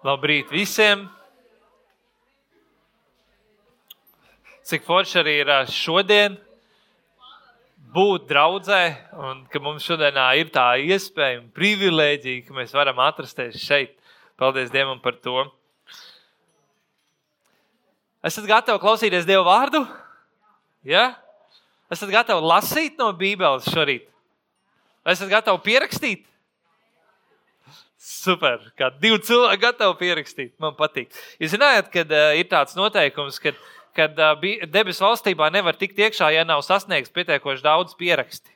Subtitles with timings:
[0.00, 1.02] Labrīt visiem!
[4.64, 6.38] Cik forši arī ir šodien
[7.92, 8.80] būt draudzē,
[9.28, 13.92] un ka mums šodienā ir tā iespēja un privilēģija, ka mēs varam atrasties šeit.
[14.40, 15.42] Paldies Dievam par to!
[18.24, 19.82] Esat gatavi klausīties Dieva vārdu?
[20.88, 21.10] Ja?
[21.92, 24.08] Esat gatavi lasīt no Bībeles šorīt?
[25.04, 26.24] Esat gatavi pierakstīt?
[28.00, 30.54] Super, kā divi cilvēki gatavi pierakstīt.
[30.62, 31.12] Man patīk.
[31.40, 33.52] Jūs zinājāt, ka uh, ir tāds noteikums, ka
[33.96, 38.54] kad, uh, debesu valstībā nevar tikt iekšā, ja nav sasniegts pietiekoši daudz pieraksti.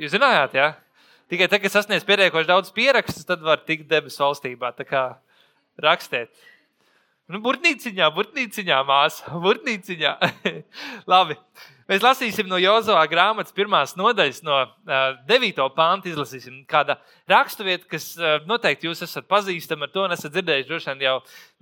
[0.00, 0.70] Jūs zinājāt, jā?
[0.70, 0.90] Ja?
[1.30, 4.72] Tikai tad, kad sasniedz pietiekoši daudz pierakstus, tad var tikt debesu valstībā.
[4.74, 5.02] Tā kā
[5.78, 6.32] rakstiet.
[7.30, 10.16] Nu, burtnīciņā, burtnīciņā, māsa, burtnīciņā.
[11.10, 11.36] Labi.
[11.90, 15.56] Mēs lasīsim no Jozovā grāmatas pirmās nodaļas, no uh, 9.
[15.74, 16.06] pānta.
[16.06, 16.94] Izlasīsim kādu
[17.30, 21.16] raksturvietu, kas uh, noteikti jūs esat pazīstami ar to esat dzirdējuši droši vien jau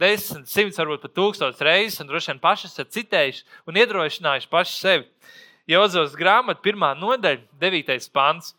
[0.04, 4.76] desmit, simts, varbūt pat tūkstotis reizes, un droši vien paši esat citējuši un iedrošinājuši paši
[4.76, 5.32] sevi.
[5.72, 8.12] Jozovas grāmata, pirmā nodaļa, 9.
[8.12, 8.52] pāns.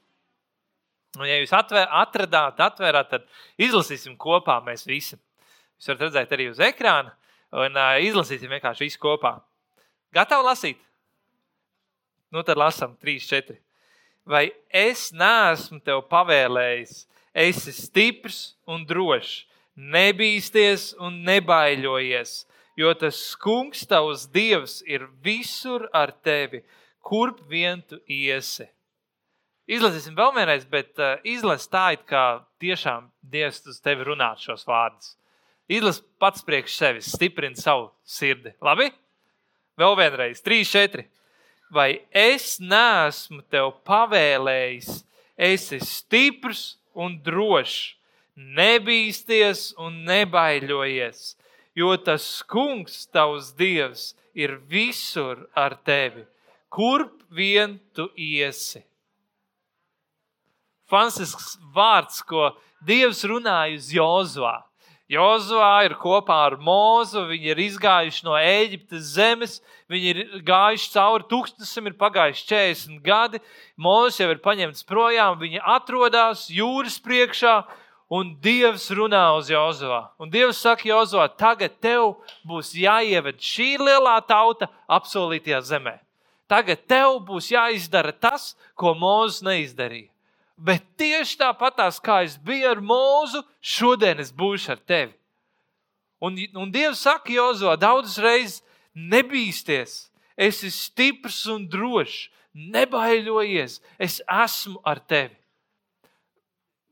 [1.19, 3.29] Un, ja jūs atver, atradāt, atvērāt, tad
[3.61, 5.21] izlasīsim kopā mēs visi.
[5.77, 7.13] Jūs varat redzēt arī uz ekrāna
[7.53, 9.37] un uh, izlasīsim vienkārši visu kopā.
[10.17, 10.85] Gatavi lasīt!
[12.29, 13.57] Nu, tad lasām 3, 4.
[14.29, 19.47] Vai es neesmu tev pavēlējis, esi stiprs un drošs,
[19.79, 22.33] nebīsties un nebaiļojies,
[22.77, 26.61] jo tas kungs, tavs dievs, ir visur ar tevi,
[27.01, 28.67] kurp vien tu iesi.
[29.69, 34.65] Izlasīsim vēl vienreiz, bet uh, izlasi tā, it kā tiešām Dievs uz tevi runā šos
[34.65, 35.13] vārdus.
[35.69, 38.55] Izlasi pats priekš sevis, stiprini savu sirdi.
[38.65, 38.89] Labi?
[39.77, 41.05] Vēl vienreiz, 3, 4
[41.73, 45.03] vai es neesmu tev pavēlējis,
[45.37, 47.95] esi stiprs un drošs,
[48.39, 51.35] nebīsties un nebaiļojies,
[51.75, 56.23] jo tas kungs, tavs dievs, ir visur ar tevi,
[56.71, 58.83] kurp vien tu iesi.
[60.89, 62.49] Fantastisks vārds, ko
[62.79, 64.55] Dievs runāja uz Jozovā.
[65.09, 67.23] Jozovā ir kopā ar Mūzu.
[67.31, 69.55] Viņi ir izgājuši no Eģiptes zemes,
[69.89, 73.41] viņi ir gājuši cauri tūkstošiem, ir pagājuši 40 gadi.
[73.81, 77.63] Mūzis jau ir paņemts projām, viņi atrodas jūras priekšā.
[78.09, 80.07] Un Dievs runā uz Jozovā.
[80.21, 82.15] Un Dievs saka, Jozovā, tagad tev
[82.45, 85.99] būs jāieved šī lielā tauta apsolītajā zemē.
[86.49, 90.09] Tagad tev būs jāizdara tas, ko Mūzis neizdarīja.
[90.59, 95.13] Bet tieši tāpatās, kā es biju ar mūzu, šodien es būšu ar tevi.
[96.19, 98.57] Un, un Dievs saka, Jozo, daudzas reizes
[98.91, 105.37] nebīsties, esi stiprs un drošs, nebaidojies, es esmu ar tevi.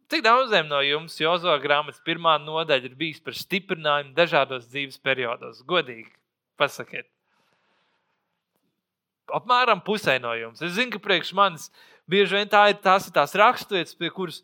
[0.07, 5.59] Cik daudziem no jums Jozo grāmatas pirmā nodaļa ir bijis par stiprinājumu dažādos dzīves periodos?
[5.67, 6.07] Godīgi,
[6.55, 7.09] pasakiet.
[9.35, 10.63] Apmēram pusē no jums.
[10.63, 11.67] Es zinu, ka priekš manis
[12.07, 14.39] Bieži vien tā ir tās, tās raksturvietas, pie kuras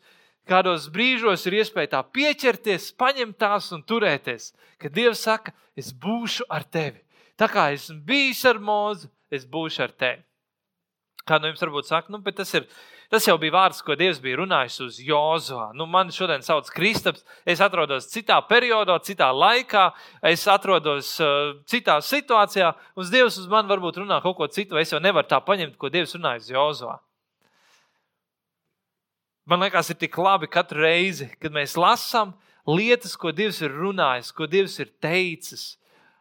[0.48, 4.52] kādos brīžos ir iespēja tā pieķerties, paņemt tās un turēties.
[4.80, 7.00] Kad Dievs saka, es būšu ar tevi.
[7.40, 10.22] Tā kā esmu bijis ar mūzu, es būšu ar tevi.
[11.24, 12.66] Kā no jums varbūt saka, nu, tas, ir,
[13.08, 15.70] tas jau bija vārds, ko Dievs bija runājis uz Jozoā.
[15.72, 19.86] Nu, man šodien sauc Kristaps, es atrodos citā periodā, citā laikā,
[20.28, 24.92] es atrodos uh, citā situācijā, un Dievs uz mani varbūt runā kaut ko citu, es
[24.92, 27.00] jau nevaru tā paņemt, ko Dievs runāja uz Jozoā.
[29.44, 32.32] Man liekas, ir tik labi katru reizi, kad mēs lasām
[32.64, 35.74] lietas, ko Dievs ir runājis, ko Dievs ir teicis.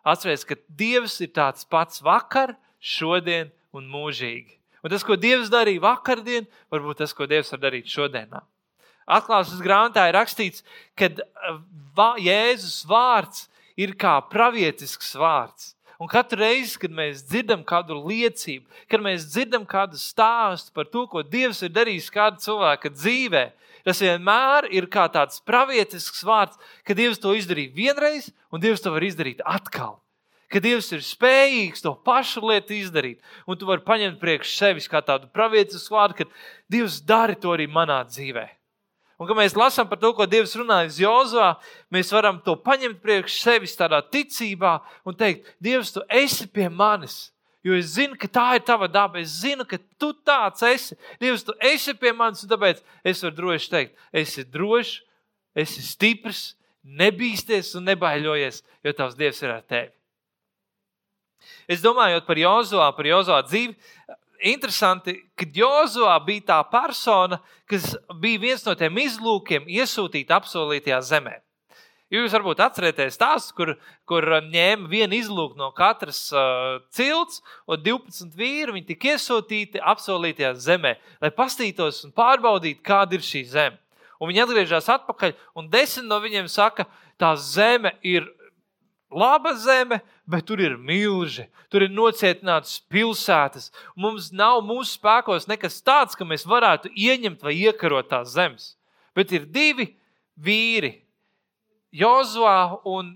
[0.04, 4.58] Atcerieties, ka Dievs ir tāds pats vakar, šodien un mūžīgi.
[4.84, 8.44] Un tas, ko Dievs darīja vakardien, varbūt tas, ko Dievs var darīt šodienā.
[9.08, 10.64] Atklāsmes grāmatā ir rakstīts,
[11.00, 11.08] ka
[12.20, 13.48] Jēzus vārds
[13.80, 15.73] ir kā pravietisks vārds.
[16.02, 21.06] Un katru reizi, kad mēs dzirdam kādu liecību, kad mēs dzirdam kādu stāstu par to,
[21.10, 23.44] ko Dievs ir darījis kāda cilvēka dzīvē,
[23.86, 28.94] tas vienmēr ir kā tāds pravietisks vārds, ka Dievs to izdarīja vienreiz, un Dievs to
[28.96, 30.00] var izdarīt atkal.
[30.50, 35.02] Ka Dievs ir spējīgs to pašu lietu izdarīt, un tu vari paņemt priekš sevis kā
[35.06, 38.52] tādu pravietisku vārdu, ka Dievs dari to arī manā dzīvēm.
[39.20, 41.52] Un, kad mēs lasām par to, ko Dievs runāja uz Jozovā,
[41.94, 47.30] mēs varam to paņemt priekš sevis tādā ticībā un teikt, Dievs, tu esi pie manis.
[47.64, 49.22] Jo es zinu, ka tā ir tava daba.
[49.22, 50.98] Es zinu, ka tu tāds esi.
[51.22, 53.94] Dievs, tu esi pie manis, un tāpēc es varu droši teikt,
[54.24, 54.98] esi drošs,
[55.64, 56.42] esi stiprs,
[56.84, 59.94] nebīsties un nebaiļojies, jo tavs Dievs ir ar tevi.
[61.68, 63.76] Es domāju par Jozovā, par Jozovā dzīvi
[64.52, 71.40] interesanti, ka Jozovā bija tā persona, kas bija viens no tiem izlūkiem iesūtīt apsolītajā zemē.
[72.14, 73.72] Jūs varbūt atcerieties tās, kur,
[74.06, 80.52] kur ņēma vienu izlūku no katras uh, cilts, un 12 vīri viņi tika iesūtīti apsolītajā
[80.62, 80.92] zemē,
[81.24, 83.80] lai pastītos un pārbaudītu, kāda ir šī zeme.
[84.22, 86.86] Un viņi atgriežas atpakaļ, un desmit no viņiem saka,
[87.18, 88.30] tā zeme ir
[89.16, 93.72] laba zeme, bet tur ir milži, tur ir nocietinātas pilsētas.
[93.96, 98.74] Mums nav mūsu spēkos nekas tāds, ka mēs varētu ieņemt vai iekarot tās zemes.
[99.16, 99.94] Bet ir divi
[100.40, 101.00] vīri,
[101.94, 103.14] Jozua un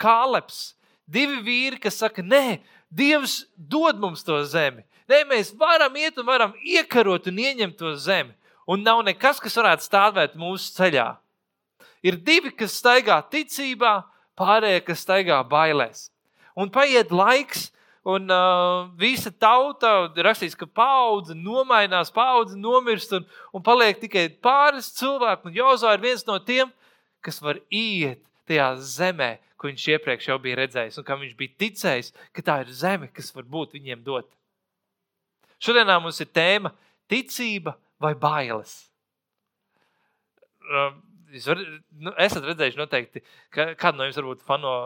[0.00, 0.72] Kāleps.
[1.06, 4.84] Divi vīri, kas saka, nē, Dievs dod mums to zemi.
[5.08, 8.34] Nē, mēs varam iet un varam iekarot un ieņemt to zemi.
[8.68, 11.06] Un nav nekas, kas varētu stāvēt mūsu ceļā.
[12.04, 14.02] Ir divi, kas staigā ticībā,
[14.38, 16.08] pārējie, kas staigā bailēs.
[16.58, 17.70] Un paiet laiks,
[18.04, 24.90] un uh, visa tauta rakstīs, ka paudze nomainās, paudze nomirst, un, un paliek tikai pāris
[24.98, 25.48] cilvēki.
[25.48, 26.72] Un Jozā ir viens no tiem,
[27.24, 28.20] kas var iet
[28.50, 28.68] tajā
[28.98, 32.72] zemē, ko viņš iepriekš jau bija redzējis, un kam viņš bija ticējis, ka tā ir
[32.74, 34.26] zeme, kas var būt viņiem dot.
[35.62, 36.72] Šodienā mums ir tēma
[37.10, 38.74] ticība vai bailes.
[40.62, 40.98] Um,
[41.32, 41.64] jūs var,
[42.04, 43.24] nu, esat redzējuši, noteikti,
[43.54, 44.76] ka kādu no jums varbūt fano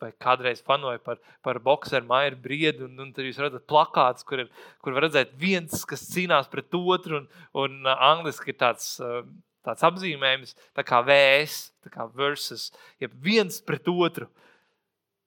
[0.00, 2.86] vai kādreiz fanoja par, par boxeru Maiju Briedu.
[2.88, 6.72] Un, un tur jūs redzat plakāts, kur, ir, kur var redzēt viens, kas cīnās pret
[6.78, 7.20] otru.
[7.20, 9.20] Un, un uh, angliski ir tāds uh,
[9.66, 12.70] tāds apzīmējums, tā kā vēs, tā kā versus,
[13.00, 14.28] ja viens pret otru.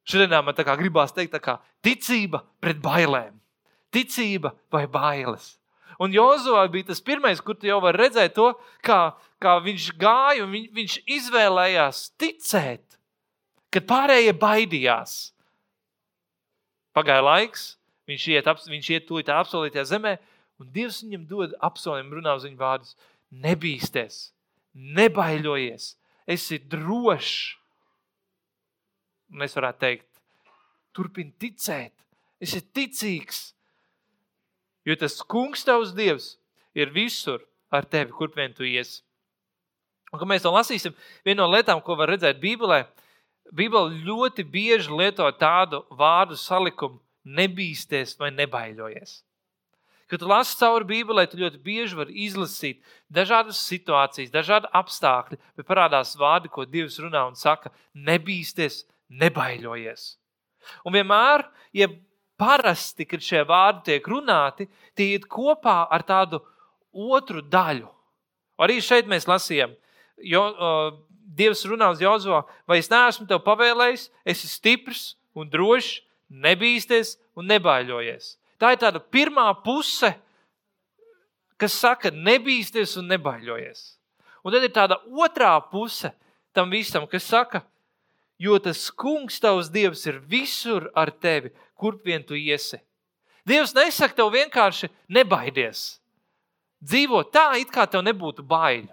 [0.09, 3.37] Šodien man tā kā gribās teikt, tā kā ticība pret bailēm.
[3.93, 5.53] Ticība vai bailes.
[6.01, 8.49] Un Jozovā bija tas pirmais, kur tu jau vari redzēt to,
[8.83, 9.13] kā,
[9.43, 12.97] kā viņš gāja un viņ, viņš izvēlējās ticēt,
[13.73, 15.15] kad pārējie baidījās.
[16.93, 17.73] Pagāja laiks,
[18.09, 20.17] viņš iet, viņš iet tūlīt apsolītajā zemē,
[20.61, 22.95] un Dievs viņam dod apsolījumu, runā uz viņu vārdus
[23.43, 24.19] nebīsties,
[24.73, 25.93] nebaidojies,
[26.29, 27.57] esi drošs.
[29.33, 30.09] Mēs varētu teikt,
[30.93, 31.93] turpini ticēt,
[32.43, 33.47] esi ticīgs.
[34.85, 36.35] Jo tas kungs, tavs dievs,
[36.77, 37.41] ir visur
[37.73, 39.01] ar tevi, kur vien tu iesi.
[40.13, 40.93] Un, kad mēs to lasīsim,
[41.25, 42.83] viena no lietām, ko var redzēt Bībelē,
[43.53, 49.21] Bībele ļoti bieži lieto tādu vārdu salikumu, nebīsties vai nebaidojies.
[50.11, 55.67] Kad tu lasi cauri Bībelē, tu ļoti bieži vari izlasīt dažādas situācijas, dažādi apstākļi, bet
[55.67, 60.11] parādās vārdi, ko Dievs runā un saka: nebīsties, nebaidojies.
[60.85, 61.89] Un vienmēr, ja
[62.37, 66.43] parasti, kad šie vārdi tiek runāti, tie iet kopā ar tādu
[66.93, 67.89] otru daļu.
[68.61, 69.73] Arī šeit mēs lasījām,
[70.21, 70.93] jo uh,
[71.33, 77.47] Dievs runā uz Jozo, vai es neesmu tev pavēlējis, esi stiprs un drošs, nebīsties un
[77.49, 78.35] nebaidojies.
[78.61, 80.13] Tā ir tāda pirmā puse,
[81.57, 83.95] kas saka, nebīsties un nebaidojies.
[84.43, 86.11] Un tad ir tāda otrā puse
[86.53, 87.63] tam visam, kas saka,
[88.37, 92.77] jo tas kungs, tavs dievs, ir visur ar tevi, kurp vien tu iesi.
[93.47, 95.97] Dievs nesaka tev vienkārši nebaidies.
[96.83, 98.91] Dzīvo tā, it kā tev nebūtu baiļu.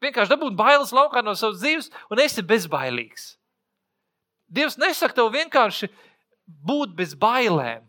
[0.00, 3.34] Vienkārši dabūt bailes laukā no savas dzīves, un esi bezbailīgs.
[4.50, 5.90] Dievs nesaka tev vienkārši
[6.66, 7.84] būt bez bailēm.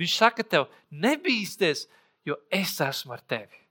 [0.00, 1.86] Viņš saka tev, nebīsties,
[2.26, 3.62] jo es esmu ar tevi.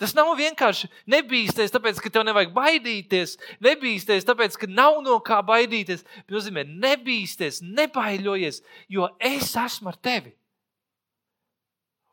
[0.00, 5.42] Tas nav vienkārši nebīsties, tāpēc, ka tev nevajag baidīties, nebīsties, tāpēc, ka nav no kā
[5.44, 6.06] baidīties.
[6.22, 10.32] Tas nozīmē, nebīsties, nebaidojies, jo es esmu ar tevi.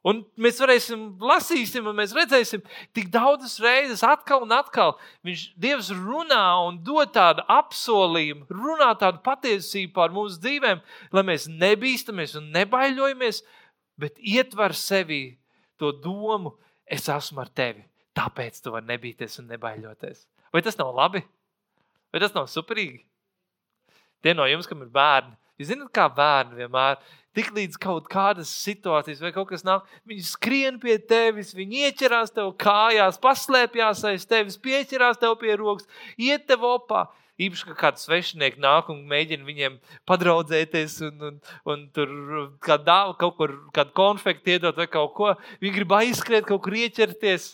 [0.08, 2.62] Un mēs varēsim, lasīsim, un mēs redzēsim,
[2.96, 4.94] tik daudzas reizes, atkal un atkal,
[5.28, 11.50] viņš Dievs runā un dod tādu apsolījumu, runā tādu patiesību par mūsu dzīvēm, lai mēs
[11.52, 13.42] nebīstamies un nebaidojamies,
[14.00, 15.22] bet ietver sevī
[15.82, 16.56] to domu,
[16.88, 17.84] es esmu ar tevi.
[18.18, 20.24] Tāpēc tu vari nebīties un nebaidoties.
[20.54, 21.22] Vai tas nav labi?
[22.14, 23.04] Vai tas nav superīgi?
[24.24, 26.98] Tie no jums, kam ir bērni, jūs zināt, kā bērni vienmēr
[27.38, 32.34] Tik līdz kaut kādas situācijas vai kaut kas nāk, viņi skrien pie tevis, viņi ieķerās
[32.34, 35.86] tev kājās, paslēpjas aiz tevis, pieķerās tev pie rokas,
[36.18, 37.06] iet tev opā.
[37.38, 39.76] Īpaši, ka kāds svešinieks nāk un mēģina viņiem
[40.10, 41.36] padraudzēties, un, un,
[41.70, 42.10] un tur
[42.66, 45.36] kādā, kaut kur kādu konfekti iedot vai kaut ko.
[45.62, 47.52] Viņi grib aizskriet, kaut kur ieķerties.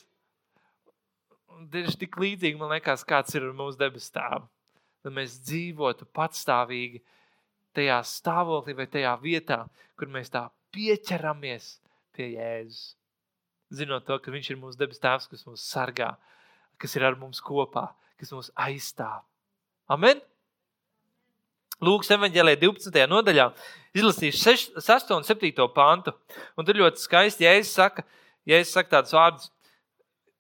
[1.74, 4.48] Tieši tik līdzīgi man liekas, kāds ir mūsu debes tēvs.
[5.04, 7.04] Lai mēs dzīvotu patstāvīgi
[7.76, 9.64] tajā stāvoklī vai tajā vietā,
[10.00, 11.78] kur mēs tā pieķeramies
[12.16, 12.94] pie Jēzus.
[13.74, 16.14] Zinot to, ka Viņš ir mūsu debes Tēvs, kas mūs sargā,
[16.78, 17.88] kas ir ar mums kopā,
[18.22, 19.24] kas mūs aizstāv.
[19.90, 20.22] Amen!
[21.84, 23.02] Lūks evanģēlē 12.
[23.10, 23.48] nodaļā
[23.98, 25.10] izlasīšu 6.
[25.16, 25.66] un 7.
[25.74, 26.14] pantu.
[26.56, 28.06] Un tur ļoti skaisti Jēzus saka,
[28.48, 29.50] Jēzus saka tādus vārdus,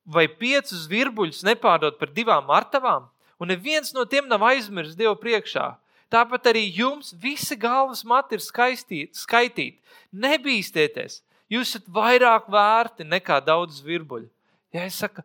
[0.05, 3.09] vai piecus virbuļus nepārdot par divām martavām,
[3.43, 5.73] Un neviens no tiem nav aizmirsis Dievu priekšā.
[6.13, 9.79] Tāpat arī jums visi galvas mati ir skaistīt, skaitīti.
[10.13, 11.23] Nebīsties!
[11.49, 14.29] Jūs esat vairāk vērti nekā daudz virbuļu.
[14.73, 15.21] Ja es saku,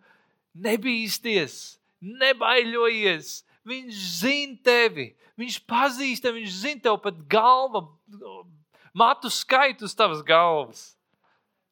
[0.57, 3.31] nebīsties, nebaiļojies,
[3.69, 7.85] viņš zina tevi, viņš pazīst tevi, viņš zina tev pat galva,
[8.97, 10.83] matu skaitu uz tavas galvas.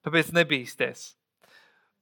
[0.06, 1.14] Tāpēc nebīsties.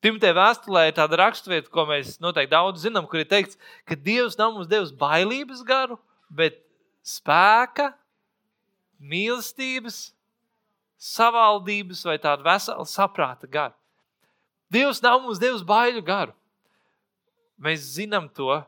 [0.04, 3.56] Timotē vēstulē ir tāda raksturvieta, ko mēs noteikti daudz zinām, kur ir teikts,
[3.88, 5.96] ka Dievs nav mums devis bailības garu,
[6.28, 6.60] bet
[7.04, 7.92] spēka,
[9.04, 10.14] mīlestības,
[11.04, 13.76] savaldības vai tādu veselu saprāta garu.
[14.72, 16.32] Dievs nav mums devis baiļu garu.
[17.60, 18.62] Mēs zinām to,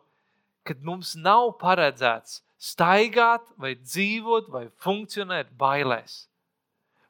[0.66, 6.26] ka mums nav paredzēts staigāt, vai dzīvot, vai funkcionēt bailēs.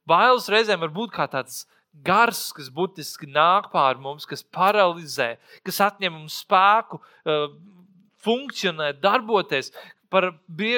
[0.06, 1.64] Bailes reizēm var būt kā tāds
[2.06, 5.34] gars, kas būtiski nāk pār mums, kas paralizē,
[5.66, 7.48] kas atņem mums spēku, uh,
[8.26, 9.72] funkcionēt, darboties.
[10.12, 10.28] Par,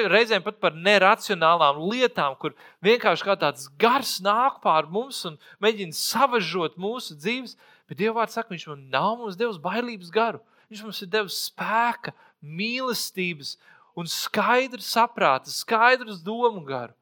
[0.09, 2.55] reizēm pat par neracionālām lietām, kur
[2.85, 7.57] vienkārši kā tāds gars nāk pār mums un mēģina savažot mūsu dzīves.
[7.89, 10.41] Bet Dieva vārds saka, Viņš man nav mums devis bailības garu.
[10.69, 13.55] Viņš mums ir devis spēka, mīlestības
[13.97, 16.93] un skaidru saprātu, skaidru domu garu.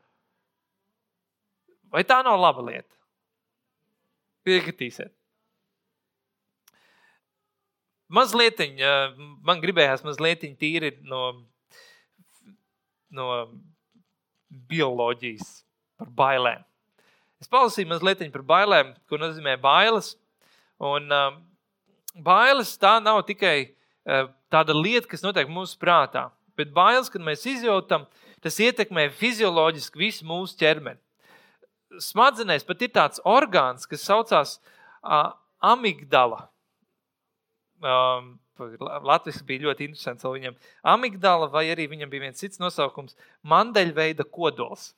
[1.92, 2.92] Vai tā nav laba lieta?
[4.48, 5.14] Piekritīsiet.
[8.08, 8.62] Mazliet,
[9.44, 11.44] man gribējās mazliet tīri no,
[13.14, 13.28] no
[14.70, 15.62] bioloģijas
[16.00, 16.64] par bailēm.
[17.42, 20.16] Es palasīju mazliet par bailēm, ko nozīmē bailes.
[20.82, 21.38] Un, uh,
[22.14, 27.46] bailes tā nav tikai uh, tāda lieta, kas notiek mūsu prātā, bet bailes, kad mēs
[27.50, 28.06] izjūtam,
[28.42, 31.02] tas ietekmē fizioloģiski visu mūsu ķermeni
[32.02, 35.34] smadzenēs pat ir tāds orgāns, kas saucās uh,
[35.64, 36.48] amigdala.
[37.82, 40.56] Um, Latvijas bija ļoti interesants viņam.
[40.84, 43.16] Amigdala, vai arī viņam bija viens cits nosaukums-
[43.54, 44.94] mandeļveida kodols,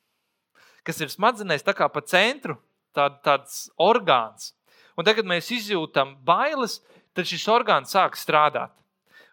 [0.83, 2.57] kas ir smadzenēs tā kā pa centru,
[2.95, 4.53] tā, tāds orgāns.
[4.97, 6.81] Un tagad, kad mēs izjūtam bailes,
[7.13, 8.71] tad šis orgāns sāk strādāt.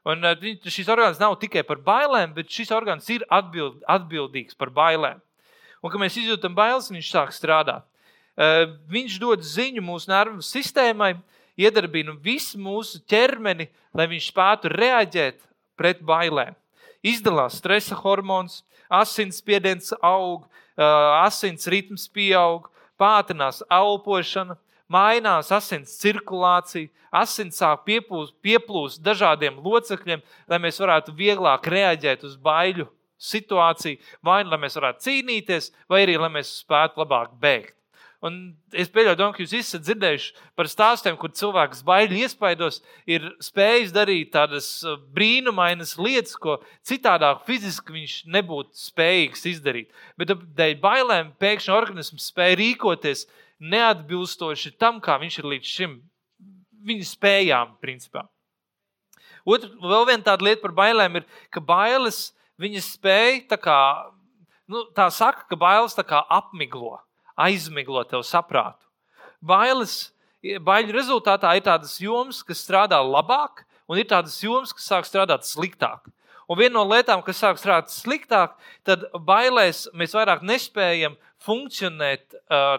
[0.07, 0.23] Un
[0.63, 5.21] šis orgāns nav tikai par bailēm, bet šis orgāns ir atbild, atbildīgs par bailēm.
[5.83, 7.83] Un, kad mēs izjūtam bailes, viņš sāk strādāt.
[8.37, 11.17] Eh, viņš dod ziņu mūsu nervu sistēmai,
[11.57, 15.41] iedarbina visu mūsu ķermeni, lai viņš spētu reaģēt
[15.77, 16.57] pret bailēm.
[17.07, 20.47] Izdalās stresa hormons, asinsspiediens aug,
[20.77, 22.69] asins ritms pieaug,
[23.01, 24.57] pātrinās elpošana,
[24.89, 32.37] mainās asins cirkulācija, asins sāk pieplūst, pieplūst dažādiem locekļiem, lai mēs varētu vieglāk reaģēt uz
[32.37, 37.76] baiļu situāciju, vai nu lai mēs varētu cīnīties, vai arī lai mēs spētu labāk bēgt.
[38.25, 38.37] Un
[38.73, 44.33] es pieļauju, ka jūs esat dzirdējuši par stāstiem, kur cilvēks baigi iespaidos, ir spējis darīt
[44.35, 49.91] tādas uh, brīnumainas lietas, ko citādāk fiziski viņš nebūtu spējīgs izdarīt.
[50.17, 53.27] Bet dēļ bailēm pēkšņi organisms spēja rīkoties
[53.61, 56.01] neatbilstoši tam, kā viņš ir līdz šim
[56.87, 57.77] viņa spējām.
[57.85, 58.25] Principā.
[59.47, 62.31] Otra, vēl viena tāda lieta par bailēm ir, ka bailes
[62.61, 63.79] Viņas spēja, tā kā
[64.73, 66.97] nu, tā saka, ka bailes apmiglo,
[67.37, 68.83] aizmiglo tev saprātu.
[69.45, 70.11] Bailes,
[70.43, 75.47] baiļu rezultātā ir tādas jomas, kas strādā labāk, un ir tādas jomas, kas sāk strādāt
[75.49, 76.09] sliktāk.
[76.47, 78.55] Un viena no lietām, kas sāk strādāt sliktāk,
[78.87, 82.79] tad bailēs mēs vairāk nespējam funkcionēt uh,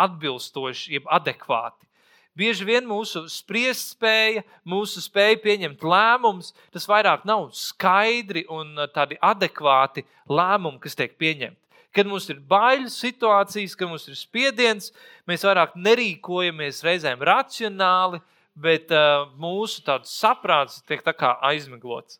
[0.00, 1.86] atbilstoši, jeb adekvāti.
[2.32, 9.20] Bieži vien mūsu spriestspēja, mūsu spēja pieņemt lēmumus, tas vairāk nav skaidri un uh, tādi
[9.20, 11.61] adekvāti lēmumi, kas tiek pieņemti.
[11.92, 14.90] Kad mums ir baiļu situācijas, kad mums ir spiediens,
[15.28, 18.22] mēs vairāk nerīkojamies reizēm racionāli,
[18.56, 22.18] bet uh, mūsu saprāts tiek aizmiglots.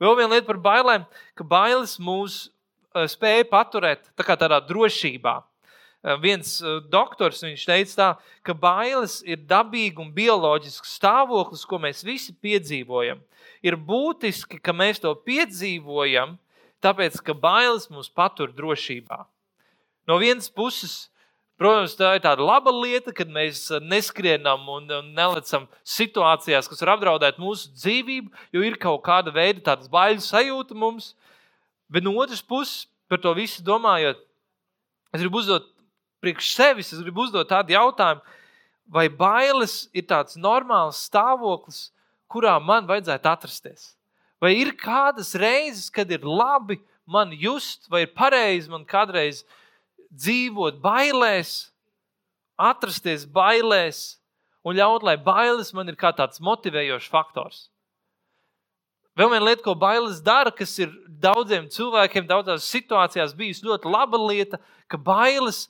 [0.00, 1.04] Vēl viena lieta par bailēm,
[1.36, 5.40] ka bailes mūs uh, spēja paturēt tā tādā drošībā.
[6.00, 8.08] Eh, viens eh, doktors teica, tā,
[8.40, 13.20] ka bailes ir dabīgs un bioloģisks stāvoklis, ko mēs visi piedzīvojam.
[13.60, 16.38] Ir būtiski, ka mēs to piedzīvojam,
[16.84, 19.24] tāpēc ka bailes mūs patur drošībā.
[20.08, 21.10] No vienas puses,
[21.60, 27.40] protams, tā ir tāda laba lieta, kad mēs neskrienam un nelecam situācijās, kas var apdraudēt
[27.42, 31.12] mūsu dzīvību, jo ir kaut kāda veida tādas bailes sajūta mums.
[31.90, 34.18] Bet no otras puses, par to visu domājot,
[35.10, 35.68] es gribu uzdot
[36.20, 38.22] priekš sevis es gribu uzdot tādu jautājumu,
[38.90, 41.88] vai bailes ir tāds normāls stāvoklis,
[42.30, 43.94] kurā man vajadzētu atrasties?
[44.40, 49.42] Vai ir kādas reizes, kad ir labi man just, vai ir pareizi man kādreiz
[50.10, 51.70] dzīvot bailēs,
[52.56, 54.20] atrasties bailēs
[54.64, 57.68] un ļaut, lai bailes man ir kā tāds motivējošs faktors?
[59.18, 64.20] Vēl viena lieta, ko bailes dara, kas ir daudziem cilvēkiem, daudzās situācijās bijusi ļoti laba
[64.22, 65.66] lieta, ka bailes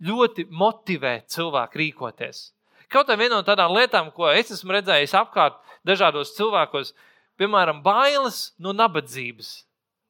[0.00, 2.50] ļoti motivē cilvēku rīkoties.
[2.92, 6.94] Kaut arī viena no tādām lietām, ko es esmu redzējis apkārt dažādos cilvēkos,
[7.40, 9.60] piemēram, bailes no nabadzības,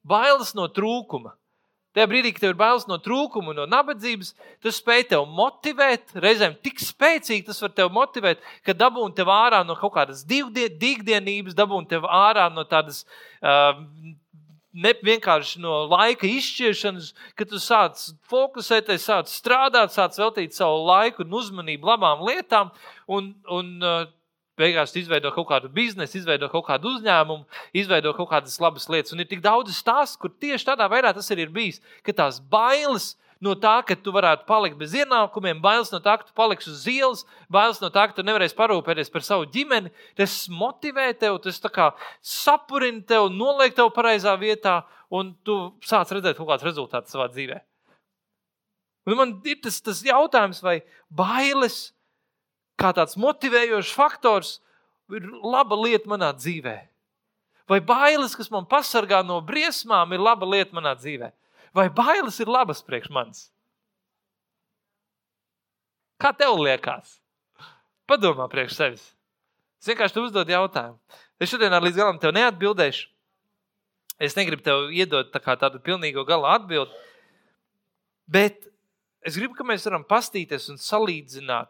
[0.07, 1.35] bailes no trūkuma.
[1.97, 6.13] Tajā brīdī, kad tev ir bailes no trūkuma, no nabadzības, tas spēj tevi motivēt.
[6.21, 11.57] Reizēm tik spēcīgi tas var tevi motivēt, ka dabūna tev ārā no kaut kādas dīkdienības,
[11.57, 13.07] dabūna tev ārā no tādas
[13.41, 13.81] uh,
[14.77, 21.25] ne vienkārši no laika izšķiršanas, kad tu sāc fokusēties, sāc strādāt, sāc veltīt savu laiku
[21.25, 22.75] un uzmanību labām lietām.
[23.09, 24.05] Un, un, uh,
[24.59, 27.45] beigās izveido kaut kādu biznesu, izveido kaut kādu uzņēmumu,
[27.77, 29.15] izveido kaut kādas labas lietas.
[29.15, 31.83] Un ir tik daudz stāstu, kur tieši tādā veidā tas arī ir bijis.
[32.07, 36.29] Ka tās bailes no tā, ka tu varētu palikt bez ienākumiem, bailes no tā, ka
[36.29, 40.37] tu paliksi uz ielas, bailes no tā, ka tu nevarēsi parūpēties par savu ģimeni, tas
[40.49, 41.61] motivē tevi, tas
[42.25, 44.81] sapurina tevi, noliek tevi pareizā vietā,
[45.13, 47.61] un tu sāc redzēt kaut kādus rezultātus savā dzīvē.
[49.07, 50.81] Un man ir tas, tas jautājums, vai
[51.15, 51.93] bailes
[52.81, 54.59] kā tāds motivējošs faktors,
[55.13, 56.77] ir laba lieta manā dzīvē?
[57.67, 61.33] Vai bailes, kas man pasargā no briesmām, ir laba lieta manā dzīvē?
[61.75, 63.49] Vai bailes ir labas priekš manis?
[66.17, 67.19] Kā tev liekas?
[68.09, 69.05] Padomā priekš sevis.
[69.83, 70.97] Es vienkārši uzdodu jautājumu.
[71.43, 73.11] Es šodien līdz galam tev neatbildēšu.
[74.23, 76.95] Es negribu tev iedot tā tādu pilnīgo gala atbildi.
[78.27, 78.65] Bet
[79.21, 81.69] es gribu, ka mēs varam pastīties un salīdzināt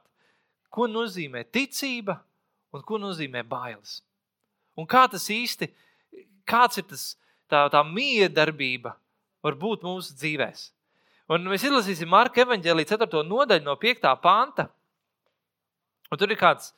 [0.76, 2.18] ko nozīmē ticība
[2.76, 4.02] un ko nozīmē bailes.
[4.76, 5.70] Un kā tas īsti,
[6.48, 7.04] kāds ir tas,
[7.48, 8.92] tā, tā miedarbība
[9.44, 10.56] var būt mūsu dzīvēm.
[11.32, 13.22] Un mēs izlasīsim Marka evanģēlīja 4.
[13.26, 14.10] nodaļu no 5.
[14.22, 14.68] panta.
[16.12, 16.70] Un tur ir kāds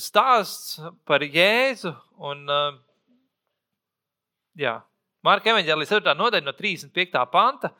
[0.00, 1.92] stāsts par Jēzu.
[2.30, 2.46] Un,
[4.56, 4.78] jā,
[5.26, 6.16] Marka evanģēlīja 4.
[6.16, 7.26] nodaļa no 35.
[7.34, 7.74] panta.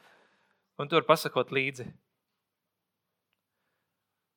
[0.78, 1.88] Un tur pasakot līdzi.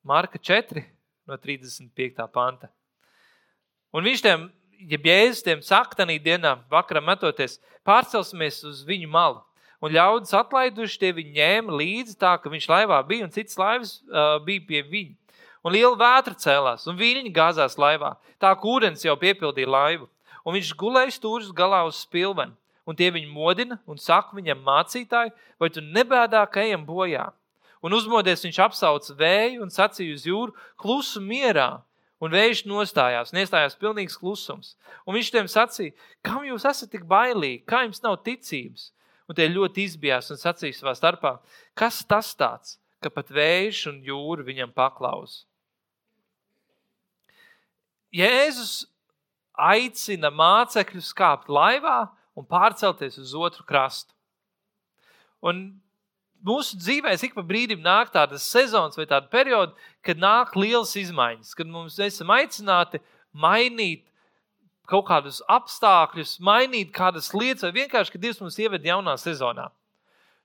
[0.02, 0.82] Marka 4,
[1.26, 2.26] no 35.
[2.32, 2.70] panta.
[3.94, 4.48] Un viņš tiem,
[4.90, 9.42] ja Jēzus tiem saka, tādā dienā, vakarā metoties, pārcelsimies uz viņu malu.
[9.82, 13.96] Un ļaudis atlaiduši tie viņu ņēma līdzi, tā ka viņš laivā bija un cits laivas
[14.06, 15.14] uh, bija pie viņa.
[15.62, 18.16] Un liela vētra cēlās, un viņi gāzās laivā.
[18.42, 20.08] Tā kā ūdens jau piepildīja laivu.
[20.42, 22.54] Un viņš gulēja stūris galā uz spilveni.
[22.86, 25.30] Un tie viņu modina un saka viņam, mācītāji,
[25.62, 27.28] vai tu nebēdā, ka ejam bojā?
[27.82, 31.82] Un uzmodies viņš apsauca vēju un sacīja uz jūru, klusu mierā.
[32.22, 34.76] Un vējš nostājās, un iestājās pilnīgs klusums.
[35.02, 38.92] Un viņš tiem sacīja, kam jūs esat tik bailīgi, kā jums nav ticības?
[39.26, 41.32] Un tie ļoti izbijās un sacīja savā starpā,
[41.74, 45.42] kas tas tāds, ka pat vējš un jūra viņam paklaus.
[48.14, 48.84] Jēzus
[49.58, 54.14] aicina mācekļus kāpt laivā un pārcelties uz otru krastu.
[55.42, 55.81] Un
[56.46, 59.74] mūsu dzīvēs ik pa brīdim nāk tādas sezonas vai tāda perioda,
[60.04, 63.00] kad nāk lielas izmaiņas, kad mums esam aicināti
[63.32, 64.04] mainīt
[64.90, 69.70] kaut kādus apstākļus, mainīt kādas lietas, vai vienkārši, ka Dievs mums ieved jaunā sezonā.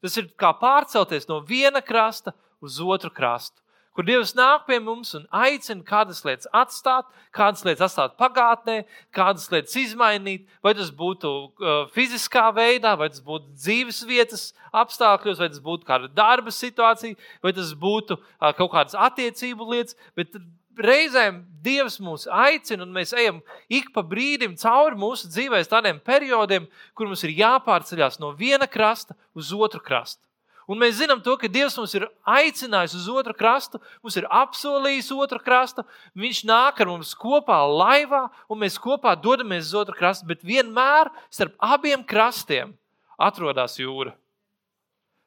[0.01, 3.59] Tas ir kā pārcelties no viena krasta uz otru krastu
[3.97, 8.83] kur Dievs nāk pie mums un aicina kādas lietas atstāt, kādas lietas atstāt pagātnē,
[9.15, 15.41] kādas lietas izmainīt, vai tas būtu uh, fiziskā veidā, vai tas būtu dzīves vietas apstākļos,
[15.41, 19.97] vai tas būtu kāda darba situācija, vai tas būtu uh, kaut kādas attiecību lietas.
[20.13, 20.37] Bet
[20.77, 26.69] reizēm Dievs mūs aicina, un mēs ejam ik pa brīdim cauri mūsu dzīvēm, tādiem periodiem,
[26.93, 30.26] kur mums ir jāpārceļās no viena krasta uz otru krastu.
[30.67, 35.13] Un mēs zinām, to, ka Dievs mums ir aicinājis uz otru krastu, mums ir apsolījis
[35.15, 35.85] otru krastu.
[36.19, 40.27] Viņš nāk ar mums kopā laivā, un mēs kopā dodamies uz otru krastu.
[40.27, 42.73] Bet vienmēr starp abiem krastiem
[43.15, 44.11] atrodas jūra.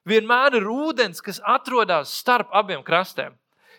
[0.05, 3.33] Vienmēr ir ūdens, kas atrodas starp abiem krastiem.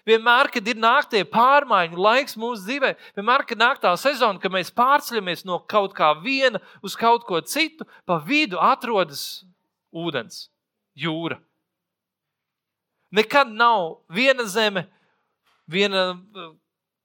[0.08, 4.74] Vienmēr, kad ir nāktie pārmaiņu laiks mūsu dzīvē, vienmēr, kad nāk tā sezona, kad mēs
[4.74, 9.44] pārceļamies no kaut kā viena uz kaut ko citu, pa vidu atrodas
[9.94, 10.48] ūdens,
[10.98, 11.38] jūra.
[13.12, 14.86] Nekad nav viena zeme,
[15.68, 16.52] viena uh,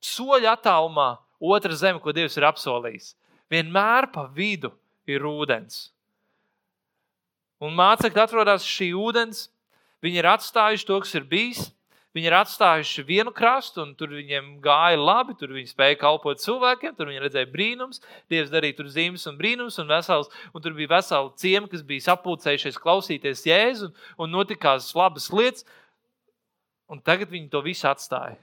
[0.03, 3.15] soļa attālumā, otra zeme, ko Dievs ir apsolījis.
[3.51, 4.73] Vienmēr pa vidu
[5.07, 5.89] ir ūdens.
[7.63, 9.47] Un mācekļi atrodas šī ūdens,
[10.05, 11.65] viņi ir atstājuši to, kas ir bijis.
[12.17, 15.35] Viņi ir atstājuši vienu krastu, un tur viņiem gāja labi.
[15.37, 18.01] Tur viņi spēja kalpot cilvēkiem, tur viņi redzēja brīnums.
[18.33, 22.07] Dievs darīja tur zīmes un brīnums, un, vesels, un tur bija vesela ciema, kas bija
[22.07, 25.69] sapulcējušies klausīties Jēzu, un, un notikās labas lietas.
[26.93, 28.39] Un tagad viņi to visu atstāja.